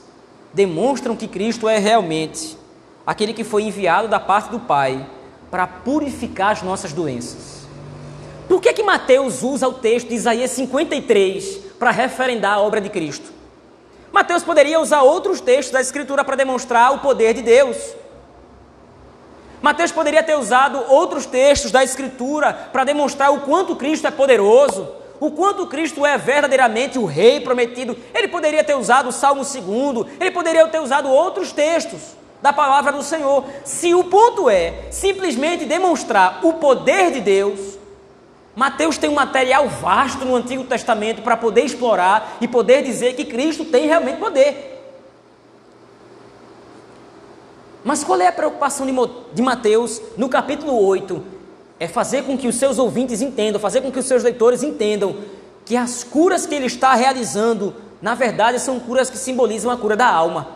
demonstram 0.53 1.17
que 1.17 1.29
Cristo 1.29 1.69
é 1.69 1.79
realmente 1.79 2.59
aquele 3.07 3.33
que 3.33 3.45
foi 3.45 3.63
enviado 3.63 4.09
da 4.09 4.21
parte 4.21 4.51
do 4.51 4.61
Pai 4.61 5.07
para 5.51 5.67
purificar 5.67 6.53
as 6.53 6.63
nossas 6.63 6.93
doenças. 6.93 7.58
Por 8.49 8.63
que 8.63 8.73
que 8.73 8.83
Mateus 8.83 9.43
usa 9.43 9.69
o 9.69 9.75
texto 9.75 10.09
de 10.09 10.15
Isaías 10.15 10.51
53 10.53 11.61
para 11.79 11.91
referendar 11.91 12.55
a 12.55 12.61
obra 12.61 12.81
de 12.81 12.89
Cristo? 12.89 13.31
Mateus 14.11 14.43
poderia 14.43 14.81
usar 14.81 15.03
outros 15.03 15.41
textos 15.41 15.73
da 15.73 15.83
Escritura 15.83 16.25
para 16.25 16.35
demonstrar 16.35 16.95
o 16.95 17.01
poder 17.01 17.35
de 17.35 17.43
Deus. 17.43 17.77
Mateus 19.61 19.93
poderia 19.93 20.23
ter 20.23 20.37
usado 20.37 20.83
outros 20.89 21.27
textos 21.27 21.71
da 21.71 21.85
Escritura 21.85 22.53
para 22.73 22.85
demonstrar 22.85 23.31
o 23.33 23.41
quanto 23.41 23.77
Cristo 23.77 24.07
é 24.07 24.11
poderoso, 24.11 24.89
o 25.21 25.31
quanto 25.33 25.67
Cristo 25.67 26.07
é 26.07 26.17
verdadeiramente 26.17 26.99
o 26.99 27.05
Rei 27.05 27.41
prometido. 27.41 27.97
Ele 28.15 28.29
poderia 28.29 28.65
ter 28.65 28.77
usado 28.77 29.11
o 29.11 29.13
Salmo 29.13 29.43
2, 29.43 30.07
ele 30.19 30.31
poderia 30.31 30.67
ter 30.69 30.81
usado 30.81 31.11
outros 31.11 31.53
textos. 31.53 32.17
da 32.41 32.53
palavra 32.53 32.93
do 32.93 33.03
Senhor. 33.03 33.45
Se 33.65 33.95
o 33.95 34.05
ponto 34.05 34.49
é 34.49 34.85
simplesmente 34.93 35.65
demonstrar 35.65 36.39
o 36.45 36.53
poder 36.55 37.11
de 37.11 37.21
Deus, 37.21 37.78
Mateus 38.59 38.99
tem 38.99 39.09
um 39.09 39.15
material 39.15 39.69
vasto 39.69 40.25
no 40.25 40.35
Antigo 40.35 40.65
Testamento 40.65 41.23
para 41.23 41.37
poder 41.37 41.61
explorar 41.61 42.39
e 42.41 42.49
poder 42.49 42.83
dizer 42.83 43.15
que 43.15 43.25
Cristo 43.25 43.65
tem 43.65 43.87
realmente 43.87 44.19
poder. 44.19 44.83
Mas 47.85 48.03
qual 48.03 48.21
é 48.21 48.27
a 48.27 48.33
preocupação 48.33 48.85
de 49.33 49.43
Mateus 49.43 50.03
no 50.17 50.29
capítulo 50.29 50.77
8? 50.77 51.25
É 51.79 51.87
fazer 51.87 52.25
com 52.25 52.37
que 52.37 52.49
os 52.49 52.57
seus 52.57 52.81
ouvintes 52.81 53.23
entendam, 53.23 53.61
fazer 53.61 53.81
com 53.81 53.93
que 53.93 54.01
os 54.01 54.07
seus 54.07 54.25
leitores 54.25 54.65
entendam 54.65 55.19
que 55.65 55.77
as 55.77 56.03
curas 56.03 56.45
que 56.45 56.57
ele 56.57 56.67
está 56.67 56.95
realizando, 56.97 57.77
na 58.03 58.17
verdade, 58.17 58.59
são 58.59 58.81
curas 58.81 59.09
que 59.09 59.19
simbolizam 59.19 59.71
a 59.71 59.77
cura 59.77 59.95
da 59.95 60.09
alma. 60.09 60.49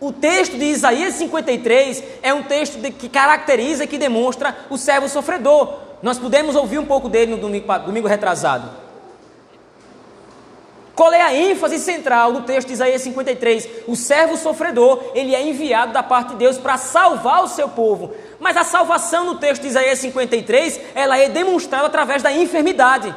O 0.00 0.12
texto 0.12 0.56
de 0.56 0.66
Isaías 0.66 1.14
53 1.14 2.00
é 2.22 2.32
um 2.32 2.44
texto 2.44 2.80
de, 2.80 2.92
que 2.92 3.08
caracteriza 3.08 3.82
e 3.82 3.88
que 3.88 3.98
demonstra 3.98 4.56
o 4.70 4.78
servo 4.78 5.08
sofredor. 5.08 5.82
Nós 6.04 6.18
pudemos 6.18 6.54
ouvir 6.54 6.78
um 6.78 6.84
pouco 6.84 7.08
dele 7.08 7.30
no 7.30 7.38
domingo, 7.38 7.78
domingo 7.78 8.06
retrasado. 8.06 8.68
Qual 10.94 11.10
é 11.14 11.22
a 11.22 11.34
ênfase 11.34 11.78
central 11.78 12.30
do 12.30 12.42
texto 12.42 12.68
de 12.68 12.74
Isaías 12.74 13.00
53? 13.00 13.68
O 13.88 13.96
servo 13.96 14.36
sofredor, 14.36 15.02
ele 15.14 15.34
é 15.34 15.42
enviado 15.42 15.94
da 15.94 16.02
parte 16.02 16.32
de 16.32 16.36
Deus 16.36 16.58
para 16.58 16.76
salvar 16.76 17.42
o 17.42 17.48
seu 17.48 17.70
povo. 17.70 18.12
Mas 18.38 18.54
a 18.54 18.64
salvação 18.64 19.24
no 19.24 19.36
texto 19.36 19.62
de 19.62 19.68
Isaías 19.68 19.98
53, 19.98 20.78
ela 20.94 21.16
é 21.16 21.30
demonstrada 21.30 21.86
através 21.86 22.22
da 22.22 22.30
enfermidade. 22.30 23.12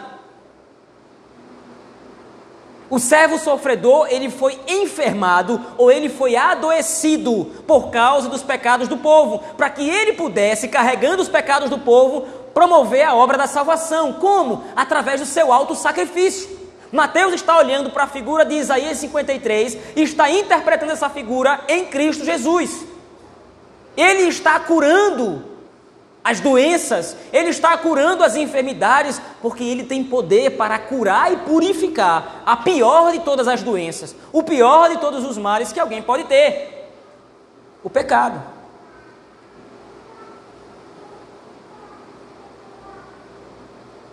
O 2.89 2.99
servo 2.99 3.37
sofredor, 3.37 4.07
ele 4.09 4.29
foi 4.29 4.57
enfermado 4.65 5.61
ou 5.77 5.91
ele 5.91 6.07
foi 6.07 6.37
adoecido 6.37 7.51
por 7.67 7.89
causa 7.89 8.29
dos 8.29 8.41
pecados 8.41 8.87
do 8.87 8.97
povo, 8.97 9.39
para 9.57 9.69
que 9.69 9.87
ele 9.87 10.13
pudesse, 10.13 10.69
carregando 10.69 11.21
os 11.21 11.27
pecados 11.27 11.69
do 11.69 11.79
povo, 11.79 12.25
promover 12.57 13.03
a 13.03 13.13
obra 13.13 13.37
da 13.37 13.45
salvação. 13.45 14.13
Como? 14.13 14.63
Através 14.75 15.21
do 15.21 15.27
seu 15.27 15.53
alto 15.53 15.75
sacrifício. 15.75 16.57
Mateus 16.91 17.35
está 17.35 17.55
olhando 17.55 17.91
para 17.91 18.05
a 18.05 18.07
figura 18.07 18.43
de 18.43 18.55
Isaías 18.55 18.97
53 18.97 19.77
e 19.95 20.01
está 20.01 20.31
interpretando 20.31 20.91
essa 20.91 21.07
figura 21.07 21.61
em 21.67 21.85
Cristo 21.85 22.25
Jesus. 22.25 22.83
Ele 23.95 24.23
está 24.23 24.59
curando 24.59 25.45
as 26.23 26.39
doenças, 26.39 27.15
ele 27.31 27.49
está 27.49 27.77
curando 27.77 28.23
as 28.23 28.35
enfermidades, 28.35 29.21
porque 29.39 29.63
ele 29.63 29.83
tem 29.83 30.03
poder 30.03 30.57
para 30.57 30.79
curar 30.79 31.31
e 31.31 31.37
purificar 31.37 32.41
a 32.43 32.57
pior 32.57 33.11
de 33.11 33.19
todas 33.19 33.47
as 33.47 33.61
doenças, 33.61 34.15
o 34.33 34.41
pior 34.41 34.89
de 34.89 34.97
todos 34.97 35.23
os 35.23 35.37
males 35.37 35.71
que 35.71 35.79
alguém 35.79 36.01
pode 36.01 36.23
ter: 36.23 36.89
o 37.83 37.89
pecado. 37.89 38.56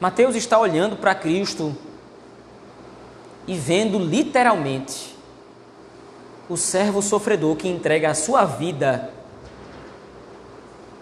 Mateus 0.00 0.34
está 0.34 0.58
olhando 0.58 0.96
para 0.96 1.14
Cristo 1.14 1.74
e 3.46 3.54
vendo 3.54 3.98
literalmente 3.98 5.14
o 6.48 6.56
servo 6.56 7.00
sofredor 7.00 7.56
que 7.56 7.68
entrega 7.68 8.10
a 8.10 8.14
sua 8.14 8.44
vida 8.44 9.10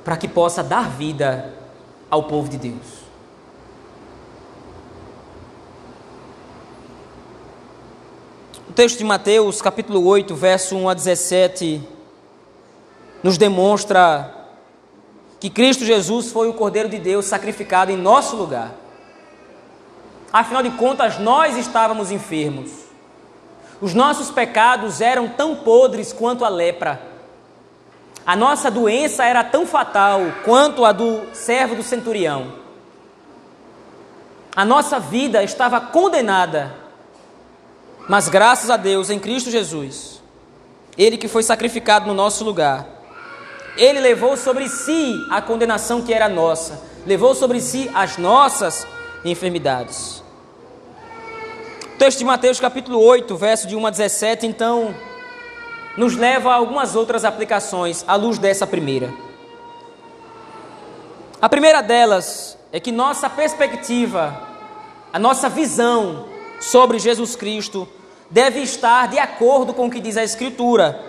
para 0.05 0.17
que 0.17 0.29
possa 0.29 0.63
dar 0.63 0.89
vida 0.91 1.53
ao 2.11 2.25
povo 2.25 2.49
de 2.49 2.59
Deus. 2.59 3.03
O 8.69 8.73
texto 8.73 8.99
de 8.99 9.05
Mateus, 9.05 9.61
capítulo 9.61 10.05
8, 10.07 10.35
verso 10.35 10.77
1 10.77 10.89
a 10.89 10.95
17, 10.95 11.89
nos 13.23 13.37
demonstra 13.37 14.35
que 15.39 15.51
Cristo 15.51 15.85
Jesus 15.85 16.33
foi 16.33 16.49
o 16.49 16.55
Cordeiro 16.55 16.89
de 16.89 16.99
Deus 16.99 17.27
sacrificado 17.27 17.91
em 17.91 17.97
nosso 17.97 18.35
lugar. 18.35 18.82
Afinal 20.33 20.63
de 20.63 20.71
contas, 20.71 21.19
nós 21.19 21.59
estávamos 21.59 22.11
enfermos. 22.11 22.71
Os 23.83 23.93
nossos 23.93 24.31
pecados 24.31 25.01
eram 25.01 25.29
tão 25.29 25.57
podres 25.57 26.13
quanto 26.13 26.45
a 26.45 26.49
lepra. 26.49 27.03
A 28.25 28.35
nossa 28.35 28.71
doença 28.71 29.25
era 29.25 29.45
tão 29.45 29.67
fatal 29.67 30.21
quanto 30.45 30.85
a 30.85 30.93
do 30.93 31.23
servo 31.35 31.75
do 31.75 31.83
centurião. 31.83 32.55
A 34.57 34.65
nossa 34.65 34.99
vida 34.99 35.43
estava 35.43 35.81
condenada. 35.81 36.73
Mas 38.09 38.29
graças 38.29 38.71
a 38.71 38.77
Deus, 38.77 39.11
em 39.11 39.19
Cristo 39.19 39.51
Jesus, 39.51 40.23
Ele 40.97 41.19
que 41.19 41.29
foi 41.29 41.43
sacrificado 41.43 42.07
no 42.07 42.15
nosso 42.15 42.43
lugar, 42.43 42.87
Ele 43.77 44.01
levou 44.01 44.37
sobre 44.37 44.69
si 44.69 45.15
a 45.31 45.43
condenação 45.43 46.01
que 46.03 46.15
era 46.15 46.29
nossa, 46.29 46.81
levou 47.05 47.35
sobre 47.35 47.61
si 47.61 47.91
as 47.93 48.17
nossas 48.17 48.87
enfermidades 49.25 50.22
texto 52.03 52.19
de 52.19 52.25
Mateus 52.25 52.59
capítulo 52.59 52.99
8, 52.99 53.37
verso 53.37 53.69
de 53.69 53.77
1 53.77 53.87
a 53.87 53.91
17, 53.91 54.45
então, 54.45 54.93
nos 55.97 56.17
leva 56.17 56.51
a 56.51 56.55
algumas 56.57 56.97
outras 56.97 57.25
aplicações 57.25 58.05
à 58.09 58.17
luz 58.17 58.39
dessa 58.39 58.67
primeira. 58.67 59.15
A 61.41 61.49
primeira 61.49 61.81
delas 61.81 62.59
é 62.73 62.81
que 62.81 62.91
nossa 62.91 63.31
perspectiva, 63.31 64.37
a 65.13 65.19
nossa 65.21 65.49
visão 65.49 66.27
sobre 66.61 66.99
Jesus 66.99 67.37
Cristo 67.37 67.87
deve 68.29 68.59
estar 68.59 69.07
de 69.07 69.21
acordo 69.21 69.73
com 69.73 69.87
o 69.87 69.91
que 69.91 70.01
diz 70.01 70.17
a 70.17 70.25
Escritura, 70.25 71.01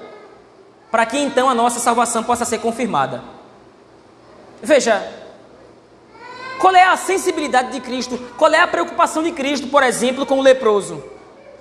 para 0.91 1.07
que 1.07 1.17
então 1.17 1.49
a 1.49 1.55
nossa 1.55 1.79
salvação 1.79 2.23
possa 2.23 2.45
ser 2.45 2.59
confirmada. 2.59 3.23
Veja, 4.61 5.01
qual 6.63 6.73
é 6.73 6.85
a 6.85 6.95
sensibilidade 6.95 7.73
de 7.73 7.81
Cristo? 7.81 8.17
Qual 8.37 8.49
é 8.53 8.61
a 8.61 8.65
preocupação 8.65 9.21
de 9.21 9.33
Cristo, 9.33 9.67
por 9.67 9.83
exemplo, 9.83 10.25
com 10.25 10.39
o 10.39 10.41
leproso? 10.41 11.03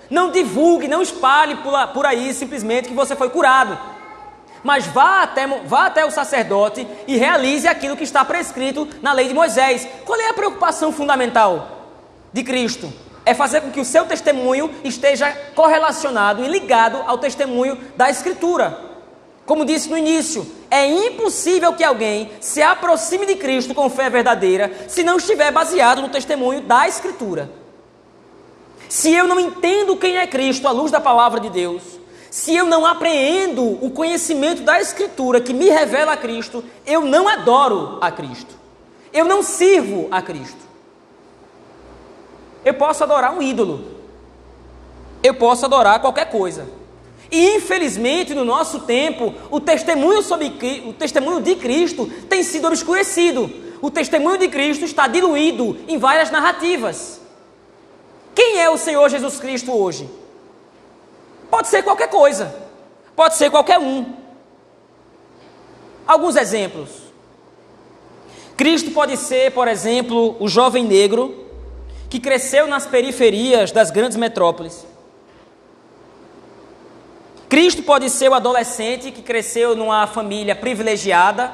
Não 0.09 0.31
divulgue, 0.31 0.87
não 0.87 1.03
espalhe 1.03 1.57
por 1.93 2.07
aí 2.07 2.33
simplesmente 2.33 2.87
que 2.87 2.95
você 2.95 3.17
foi 3.17 3.29
curado. 3.29 3.77
Mas 4.63 4.87
vá 4.87 5.25
até, 5.25 5.45
vá 5.45 5.87
até 5.87 6.07
o 6.07 6.11
sacerdote 6.13 6.87
e 7.09 7.17
realize 7.17 7.67
aquilo 7.67 7.97
que 7.97 8.05
está 8.05 8.25
prescrito 8.25 8.87
na 9.03 9.13
lei 9.13 9.27
de 9.27 9.35
Moisés. 9.35 9.89
Qual 10.05 10.21
é 10.21 10.29
a 10.29 10.35
preocupação 10.35 10.93
fundamental 10.93 11.89
de 12.33 12.45
Cristo? 12.45 12.93
É 13.27 13.35
fazer 13.35 13.61
com 13.61 13.73
que 13.73 13.81
o 13.81 13.85
seu 13.85 14.05
testemunho 14.05 14.73
esteja 14.85 15.33
correlacionado 15.57 16.45
e 16.45 16.49
ligado 16.49 17.03
ao 17.09 17.19
testemunho 17.19 17.77
da 17.97 18.09
Escritura. 18.09 18.92
Como 19.45 19.65
disse 19.65 19.89
no 19.91 19.99
início, 19.99 20.47
é 20.71 20.87
impossível 20.87 21.73
que 21.73 21.83
alguém 21.83 22.31
se 22.41 22.63
aproxime 22.63 23.27
de 23.27 23.35
Cristo 23.37 23.75
com 23.75 23.91
fé 23.91 24.09
verdadeira 24.09 24.73
se 24.89 25.03
não 25.03 25.17
estiver 25.17 25.51
baseado 25.51 26.01
no 26.01 26.09
testemunho 26.09 26.61
da 26.61 26.87
Escritura. 26.87 27.51
Se 28.89 29.13
eu 29.13 29.27
não 29.27 29.41
entendo 29.41 29.97
quem 29.97 30.17
é 30.17 30.27
Cristo 30.27 30.69
à 30.69 30.71
luz 30.71 30.91
da 30.91 31.01
palavra 31.01 31.41
de 31.41 31.51
Deus, 31.51 31.83
se 32.31 32.55
eu 32.55 32.67
não 32.67 32.87
apreendo 32.87 33.63
o 33.85 33.91
conhecimento 33.91 34.63
da 34.63 34.81
Escritura 34.81 35.41
que 35.41 35.53
me 35.53 35.69
revela 35.69 36.13
a 36.13 36.17
Cristo, 36.17 36.65
eu 36.87 37.03
não 37.03 37.29
adoro 37.29 37.99
a 38.01 38.11
Cristo. 38.11 38.55
Eu 39.13 39.25
não 39.25 39.43
sirvo 39.43 40.09
a 40.11 40.23
Cristo. 40.23 40.61
Eu 42.65 42.75
posso 42.75 43.03
adorar 43.03 43.35
um 43.35 43.43
ídolo. 43.43 43.85
Eu 45.23 45.35
posso 45.35 45.67
adorar 45.67 46.01
qualquer 46.01 46.31
coisa. 46.31 46.67
E 47.33 47.57
infelizmente, 47.57 48.35
no 48.35 48.45
nosso 48.45 48.81
tempo, 48.81 49.35
o 49.51 49.59
testemunho, 49.59 50.23
sobre, 50.23 50.53
o 50.85 50.93
testemunho 50.93 51.41
de 51.41 51.57
Cristo 51.57 52.05
tem 52.29 52.43
sido 52.43 52.67
obscurecido. 52.67 53.51
O 53.81 53.91
testemunho 53.91 54.37
de 54.37 54.49
Cristo 54.49 54.85
está 54.85 55.09
diluído 55.09 55.79
em 55.89 55.97
várias 55.97 56.31
narrativas. 56.31 57.23
Quem 58.35 58.59
é 58.59 58.69
o 58.69 58.77
Senhor 58.77 59.09
Jesus 59.09 59.41
Cristo 59.41 59.73
hoje? 59.73 60.07
Pode 61.51 61.69
ser 61.69 61.83
qualquer 61.83 62.11
coisa, 62.11 62.55
pode 63.17 63.35
ser 63.37 63.51
qualquer 63.51 63.79
um. 63.79 64.13
Alguns 66.07 66.37
exemplos. 66.37 66.91
Cristo 68.59 68.91
pode 68.91 69.17
ser, 69.17 69.53
por 69.53 69.69
exemplo, 69.69 70.37
o 70.39 70.49
jovem 70.49 70.85
negro 70.85 71.47
que 72.11 72.21
cresceu 72.21 72.67
nas 72.67 72.87
periferias 72.87 73.73
das 73.73 73.91
grandes 73.91 74.19
metrópoles 74.19 74.92
Cristo 77.53 77.83
pode 77.83 78.09
ser 78.09 78.31
o 78.31 78.35
adolescente 78.35 79.11
que 79.11 79.21
cresceu 79.21 79.77
numa 79.77 80.07
família 80.07 80.57
privilegiada, 80.57 81.53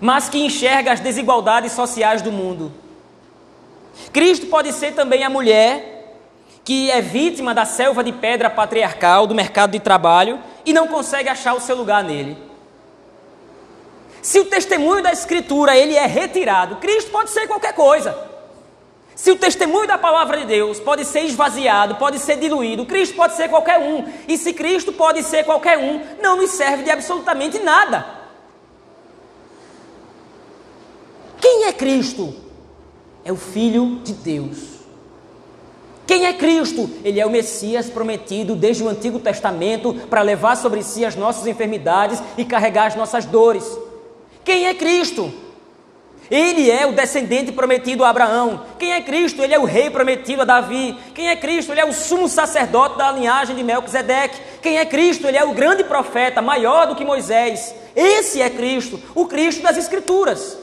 mas 0.00 0.30
que 0.30 0.38
enxerga 0.38 0.90
as 0.90 1.00
desigualdades 1.00 1.72
sociais 1.72 2.22
do 2.22 2.32
mundo. 2.32 2.72
Cristo 4.14 4.46
pode 4.46 4.72
ser 4.72 4.94
também 4.94 5.22
a 5.22 5.28
mulher 5.28 6.16
que 6.64 6.90
é 6.90 7.02
vítima 7.02 7.52
da 7.52 7.66
selva 7.66 8.02
de 8.02 8.10
pedra 8.10 8.48
patriarcal 8.48 9.26
do 9.26 9.34
mercado 9.34 9.72
de 9.72 9.80
trabalho 9.80 10.40
e 10.64 10.72
não 10.72 10.88
consegue 10.88 11.28
achar 11.28 11.52
o 11.52 11.60
seu 11.60 11.76
lugar 11.76 12.02
nele. 12.02 12.38
Se 14.22 14.40
o 14.40 14.46
testemunho 14.46 15.02
da 15.02 15.12
escritura 15.12 15.76
ele 15.76 15.94
é 15.94 16.06
retirado, 16.06 16.76
Cristo 16.76 17.10
pode 17.10 17.28
ser 17.28 17.46
qualquer 17.46 17.74
coisa. 17.74 18.16
Se 19.16 19.30
o 19.30 19.36
testemunho 19.36 19.88
da 19.88 19.96
palavra 19.96 20.36
de 20.36 20.44
Deus 20.44 20.78
pode 20.78 21.06
ser 21.06 21.22
esvaziado, 21.22 21.94
pode 21.94 22.18
ser 22.18 22.36
diluído, 22.36 22.84
Cristo 22.84 23.16
pode 23.16 23.34
ser 23.34 23.48
qualquer 23.48 23.78
um. 23.78 24.04
E 24.28 24.36
se 24.36 24.52
Cristo 24.52 24.92
pode 24.92 25.22
ser 25.22 25.42
qualquer 25.42 25.78
um, 25.78 26.02
não 26.22 26.36
nos 26.36 26.50
serve 26.50 26.82
de 26.82 26.90
absolutamente 26.90 27.58
nada. 27.58 28.04
Quem 31.40 31.64
é 31.64 31.72
Cristo? 31.72 32.34
É 33.24 33.32
o 33.32 33.36
Filho 33.36 34.00
de 34.04 34.12
Deus. 34.12 34.58
Quem 36.06 36.26
é 36.26 36.34
Cristo? 36.34 36.88
Ele 37.02 37.18
é 37.18 37.24
o 37.24 37.30
Messias 37.30 37.88
prometido 37.88 38.54
desde 38.54 38.84
o 38.84 38.88
Antigo 38.88 39.18
Testamento 39.18 39.94
para 40.10 40.20
levar 40.20 40.56
sobre 40.56 40.82
si 40.82 41.06
as 41.06 41.16
nossas 41.16 41.46
enfermidades 41.46 42.22
e 42.36 42.44
carregar 42.44 42.88
as 42.88 42.94
nossas 42.94 43.24
dores. 43.24 43.64
Quem 44.44 44.66
é 44.66 44.74
Cristo? 44.74 45.45
Ele 46.30 46.70
é 46.70 46.86
o 46.86 46.92
descendente 46.92 47.52
prometido 47.52 48.04
a 48.04 48.10
Abraão. 48.10 48.62
Quem 48.78 48.92
é 48.92 49.00
Cristo? 49.00 49.42
Ele 49.42 49.54
é 49.54 49.58
o 49.58 49.64
rei 49.64 49.90
prometido 49.90 50.42
a 50.42 50.44
Davi. 50.44 50.98
Quem 51.14 51.28
é 51.28 51.36
Cristo? 51.36 51.72
Ele 51.72 51.80
é 51.80 51.84
o 51.84 51.92
sumo 51.92 52.28
sacerdote 52.28 52.98
da 52.98 53.12
linhagem 53.12 53.54
de 53.54 53.62
Melquisedeque. 53.62 54.40
Quem 54.60 54.78
é 54.78 54.84
Cristo? 54.84 55.26
Ele 55.26 55.36
é 55.36 55.44
o 55.44 55.54
grande 55.54 55.84
profeta, 55.84 56.42
maior 56.42 56.86
do 56.86 56.96
que 56.96 57.04
Moisés. 57.04 57.74
Esse 57.94 58.42
é 58.42 58.50
Cristo, 58.50 59.00
o 59.14 59.26
Cristo 59.26 59.62
das 59.62 59.76
Escrituras. 59.76 60.58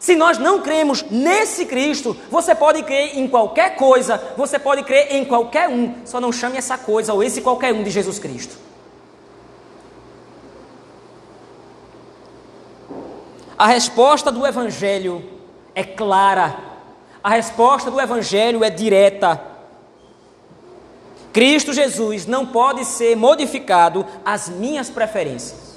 Se 0.00 0.14
nós 0.14 0.38
não 0.38 0.60
cremos 0.60 1.04
nesse 1.10 1.66
Cristo, 1.66 2.16
você 2.30 2.54
pode 2.54 2.82
crer 2.84 3.18
em 3.18 3.26
qualquer 3.26 3.74
coisa, 3.76 4.22
você 4.36 4.58
pode 4.58 4.84
crer 4.84 5.14
em 5.14 5.24
qualquer 5.24 5.68
um, 5.68 5.94
só 6.04 6.20
não 6.20 6.32
chame 6.32 6.56
essa 6.56 6.78
coisa 6.78 7.12
ou 7.12 7.22
esse 7.22 7.40
qualquer 7.40 7.72
um 7.72 7.82
de 7.82 7.90
Jesus 7.90 8.18
Cristo. 8.18 8.56
A 13.58 13.66
resposta 13.66 14.30
do 14.30 14.46
Evangelho 14.46 15.22
é 15.74 15.82
clara, 15.82 16.56
a 17.22 17.30
resposta 17.30 17.90
do 17.90 18.00
Evangelho 18.00 18.62
é 18.62 18.70
direta. 18.70 19.42
Cristo 21.32 21.72
Jesus 21.72 22.24
não 22.24 22.46
pode 22.46 22.84
ser 22.84 23.16
modificado 23.16 24.06
às 24.24 24.48
minhas 24.48 24.88
preferências. 24.88 25.76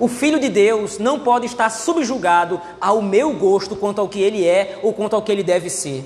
O 0.00 0.08
Filho 0.08 0.40
de 0.40 0.48
Deus 0.48 0.98
não 0.98 1.20
pode 1.20 1.44
estar 1.44 1.68
subjugado 1.68 2.58
ao 2.80 3.02
meu 3.02 3.34
gosto 3.34 3.76
quanto 3.76 4.00
ao 4.00 4.08
que 4.08 4.20
ele 4.20 4.46
é 4.46 4.80
ou 4.82 4.94
quanto 4.94 5.14
ao 5.14 5.22
que 5.22 5.30
ele 5.30 5.42
deve 5.42 5.68
ser. 5.68 6.04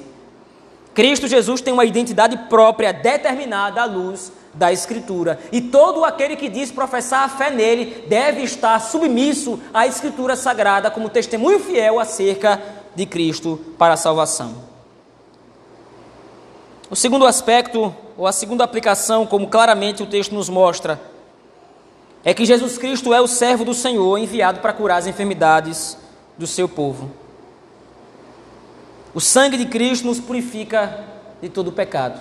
Cristo 0.93 1.29
Jesus 1.29 1.61
tem 1.61 1.73
uma 1.73 1.85
identidade 1.85 2.37
própria 2.49 2.93
determinada 2.93 3.81
à 3.81 3.85
luz 3.85 4.33
da 4.57 4.73
Escritura. 4.73 5.39
E 5.53 5.61
todo 5.61 6.05
aquele 6.05 6.37
que 6.37 6.49
diz 6.49 6.73
professar 6.73 7.25
a 7.25 7.29
fé 7.29 7.51
nele 7.51 8.05
deve 8.09 8.43
estar 8.43 8.81
submisso 8.81 9.61
à 9.73 9.87
Escritura 9.87 10.35
Sagrada 10.35 10.91
como 10.91 11.09
testemunho 11.09 11.61
fiel 11.61 12.01
acerca 12.01 12.61
de 12.95 13.07
Cristo 13.07 13.61
para 13.79 13.95
a 13.95 13.97
salvação. 13.97 14.55
O 16.89 16.97
segundo 16.97 17.27
aspecto, 17.27 17.95
ou 18.17 18.27
a 18.27 18.33
segunda 18.33 18.65
aplicação, 18.65 19.27
como 19.27 19.49
claramente 19.49 20.03
o 20.03 20.07
texto 20.07 20.35
nos 20.35 20.49
mostra, 20.49 21.01
é 22.25 22.33
que 22.33 22.45
Jesus 22.45 22.79
Cristo 22.79 23.13
é 23.13 23.21
o 23.21 23.27
servo 23.27 23.65
do 23.65 23.75
Senhor 23.75 24.19
enviado 24.19 24.61
para 24.61 24.73
curar 24.73 24.99
as 24.99 25.07
enfermidades 25.07 25.97
do 26.39 26.47
seu 26.47 26.69
povo. 26.69 27.11
O 29.15 29.21
sangue 29.21 29.57
de 29.57 29.67
Cristo 29.67 30.07
nos 30.07 30.21
purifica 30.21 31.05
de 31.41 31.49
todo 31.49 31.73
pecado. 31.73 32.21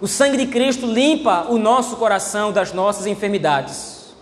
O 0.00 0.06
sangue 0.06 0.36
de 0.36 0.46
Cristo 0.46 0.86
limpa 0.86 1.46
o 1.48 1.58
nosso 1.58 1.96
coração 1.96 2.52
das 2.52 2.72
nossas 2.72 3.06
enfermidades. 3.06 4.14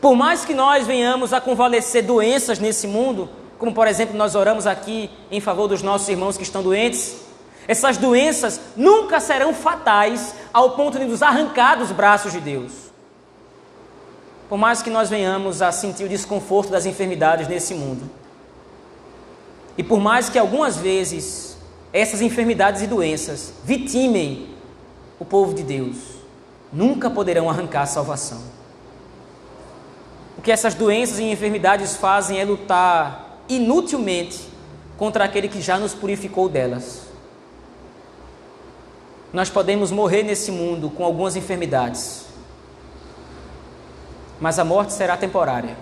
Por 0.00 0.14
mais 0.14 0.44
que 0.44 0.54
nós 0.54 0.86
venhamos 0.86 1.32
a 1.32 1.40
convalescer 1.40 2.02
doenças 2.02 2.60
nesse 2.60 2.86
mundo, 2.86 3.28
como 3.58 3.74
por 3.74 3.88
exemplo 3.88 4.16
nós 4.16 4.36
oramos 4.36 4.66
aqui 4.66 5.10
em 5.30 5.40
favor 5.40 5.66
dos 5.66 5.82
nossos 5.82 6.08
irmãos 6.08 6.36
que 6.36 6.44
estão 6.44 6.62
doentes, 6.62 7.16
essas 7.66 7.96
doenças 7.96 8.60
nunca 8.76 9.18
serão 9.18 9.52
fatais 9.52 10.34
ao 10.52 10.70
ponto 10.70 10.98
de 10.98 11.04
nos 11.04 11.22
arrancar 11.22 11.76
dos 11.76 11.90
braços 11.90 12.32
de 12.32 12.40
Deus. 12.40 12.72
Por 14.48 14.56
mais 14.56 14.80
que 14.80 14.88
nós 14.88 15.10
venhamos 15.10 15.60
a 15.60 15.72
sentir 15.72 16.04
o 16.04 16.08
desconforto 16.08 16.70
das 16.70 16.86
enfermidades 16.86 17.48
nesse 17.48 17.74
mundo, 17.74 18.08
e 19.76 19.82
por 19.82 20.00
mais 20.00 20.28
que 20.28 20.38
algumas 20.38 20.76
vezes 20.76 21.56
essas 21.92 22.20
enfermidades 22.20 22.82
e 22.82 22.86
doenças 22.86 23.52
vitimem 23.64 24.57
o 25.18 25.24
povo 25.24 25.54
de 25.54 25.62
Deus 25.62 25.96
nunca 26.72 27.10
poderão 27.10 27.48
arrancar 27.48 27.82
a 27.82 27.86
salvação. 27.86 28.40
O 30.36 30.42
que 30.42 30.52
essas 30.52 30.74
doenças 30.74 31.18
e 31.18 31.24
enfermidades 31.24 31.96
fazem 31.96 32.38
é 32.38 32.44
lutar 32.44 33.40
inutilmente 33.48 34.48
contra 34.96 35.24
aquele 35.24 35.48
que 35.48 35.60
já 35.60 35.78
nos 35.78 35.94
purificou 35.94 36.48
delas. 36.48 37.02
Nós 39.32 39.50
podemos 39.50 39.90
morrer 39.90 40.22
nesse 40.22 40.50
mundo 40.50 40.90
com 40.90 41.04
algumas 41.04 41.36
enfermidades, 41.36 42.24
mas 44.40 44.58
a 44.58 44.64
morte 44.64 44.92
será 44.92 45.16
temporária. 45.16 45.76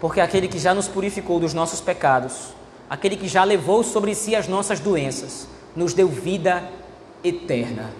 Porque 0.00 0.20
aquele 0.20 0.48
que 0.48 0.58
já 0.58 0.72
nos 0.72 0.88
purificou 0.88 1.38
dos 1.38 1.52
nossos 1.52 1.80
pecados, 1.80 2.54
aquele 2.88 3.16
que 3.16 3.28
já 3.28 3.44
levou 3.44 3.82
sobre 3.82 4.14
si 4.14 4.34
as 4.34 4.48
nossas 4.48 4.80
doenças, 4.80 5.46
nos 5.76 5.92
deu 5.92 6.08
vida 6.08 6.68
eterna. 7.22 7.92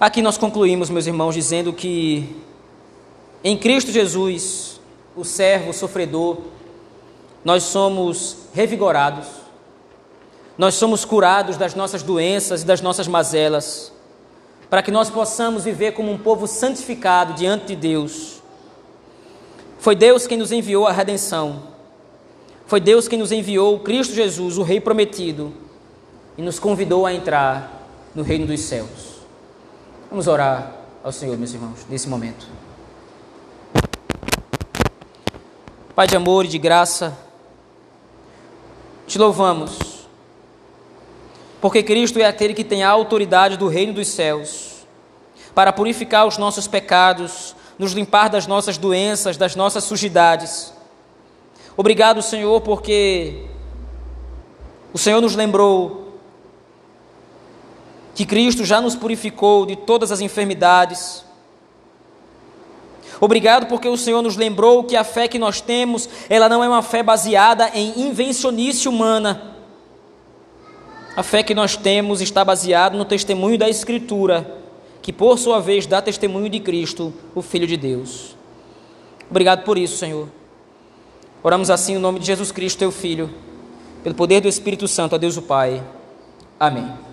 Aqui 0.00 0.20
nós 0.20 0.36
concluímos, 0.36 0.90
meus 0.90 1.06
irmãos, 1.06 1.34
dizendo 1.34 1.72
que 1.72 2.36
em 3.44 3.56
Cristo 3.56 3.90
Jesus, 3.90 4.80
o 5.16 5.24
servo 5.24 5.72
sofredor, 5.72 6.38
nós 7.44 7.64
somos 7.64 8.36
revigorados, 8.54 9.26
nós 10.56 10.74
somos 10.74 11.04
curados 11.04 11.56
das 11.56 11.74
nossas 11.74 12.02
doenças 12.02 12.62
e 12.62 12.66
das 12.66 12.80
nossas 12.80 13.08
mazelas, 13.08 13.92
para 14.70 14.82
que 14.82 14.90
nós 14.90 15.10
possamos 15.10 15.64
viver 15.64 15.92
como 15.92 16.10
um 16.10 16.18
povo 16.18 16.46
santificado 16.46 17.34
diante 17.34 17.66
de 17.66 17.76
Deus. 17.76 18.42
Foi 19.78 19.94
Deus 19.96 20.26
quem 20.26 20.38
nos 20.38 20.52
enviou 20.52 20.86
a 20.86 20.92
redenção, 20.92 21.64
foi 22.66 22.80
Deus 22.80 23.06
quem 23.06 23.18
nos 23.18 23.32
enviou 23.32 23.80
Cristo 23.80 24.14
Jesus, 24.14 24.56
o 24.56 24.62
Rei 24.62 24.80
prometido, 24.80 25.52
e 26.36 26.42
nos 26.42 26.58
convidou 26.58 27.06
a 27.06 27.12
entrar 27.12 27.82
no 28.14 28.22
reino 28.22 28.46
dos 28.46 28.60
céus. 28.60 29.20
Vamos 30.10 30.26
orar 30.26 30.72
ao 31.02 31.12
Senhor, 31.12 31.36
meus 31.36 31.52
irmãos, 31.52 31.86
nesse 31.88 32.08
momento. 32.08 32.46
Pai 35.94 36.06
de 36.06 36.16
amor 36.16 36.44
e 36.44 36.48
de 36.48 36.58
graça, 36.58 37.16
te 39.06 39.18
louvamos, 39.18 40.06
porque 41.60 41.82
Cristo 41.82 42.18
é 42.18 42.24
aquele 42.24 42.54
que 42.54 42.64
tem 42.64 42.82
a 42.82 42.90
autoridade 42.90 43.56
do 43.56 43.68
reino 43.68 43.92
dos 43.92 44.08
céus 44.08 44.86
para 45.54 45.72
purificar 45.72 46.26
os 46.26 46.38
nossos 46.38 46.66
pecados, 46.66 47.54
nos 47.78 47.92
limpar 47.92 48.28
das 48.28 48.46
nossas 48.46 48.78
doenças, 48.78 49.36
das 49.36 49.54
nossas 49.54 49.84
sujidades. 49.84 50.72
Obrigado, 51.76 52.22
Senhor, 52.22 52.60
porque 52.62 53.46
o 54.92 54.98
Senhor 54.98 55.20
nos 55.20 55.34
lembrou 55.34 56.01
que 58.14 58.26
Cristo 58.26 58.64
já 58.64 58.80
nos 58.80 58.94
purificou 58.94 59.64
de 59.64 59.76
todas 59.76 60.12
as 60.12 60.20
enfermidades. 60.20 61.24
Obrigado 63.20 63.66
porque 63.66 63.88
o 63.88 63.96
Senhor 63.96 64.20
nos 64.20 64.36
lembrou 64.36 64.84
que 64.84 64.96
a 64.96 65.04
fé 65.04 65.28
que 65.28 65.38
nós 65.38 65.60
temos, 65.60 66.08
ela 66.28 66.48
não 66.48 66.62
é 66.62 66.68
uma 66.68 66.82
fé 66.82 67.02
baseada 67.02 67.70
em 67.74 68.08
invencionice 68.08 68.88
humana. 68.88 69.56
A 71.16 71.22
fé 71.22 71.42
que 71.42 71.54
nós 71.54 71.76
temos 71.76 72.20
está 72.20 72.44
baseada 72.44 72.96
no 72.96 73.04
testemunho 73.04 73.58
da 73.58 73.68
Escritura, 73.68 74.60
que 75.00 75.12
por 75.12 75.38
sua 75.38 75.60
vez 75.60 75.86
dá 75.86 76.02
testemunho 76.02 76.48
de 76.48 76.58
Cristo, 76.58 77.12
o 77.34 77.42
Filho 77.42 77.66
de 77.66 77.76
Deus. 77.76 78.36
Obrigado 79.30 79.62
por 79.62 79.78
isso, 79.78 79.96
Senhor. 79.96 80.28
Oramos 81.42 81.70
assim 81.70 81.94
no 81.94 82.00
nome 82.00 82.18
de 82.18 82.26
Jesus 82.26 82.50
Cristo, 82.50 82.78
teu 82.78 82.90
Filho, 82.90 83.30
pelo 84.02 84.14
poder 84.14 84.40
do 84.40 84.48
Espírito 84.48 84.88
Santo, 84.88 85.14
a 85.14 85.18
Deus 85.18 85.36
o 85.36 85.42
Pai. 85.42 85.82
Amém. 86.58 87.11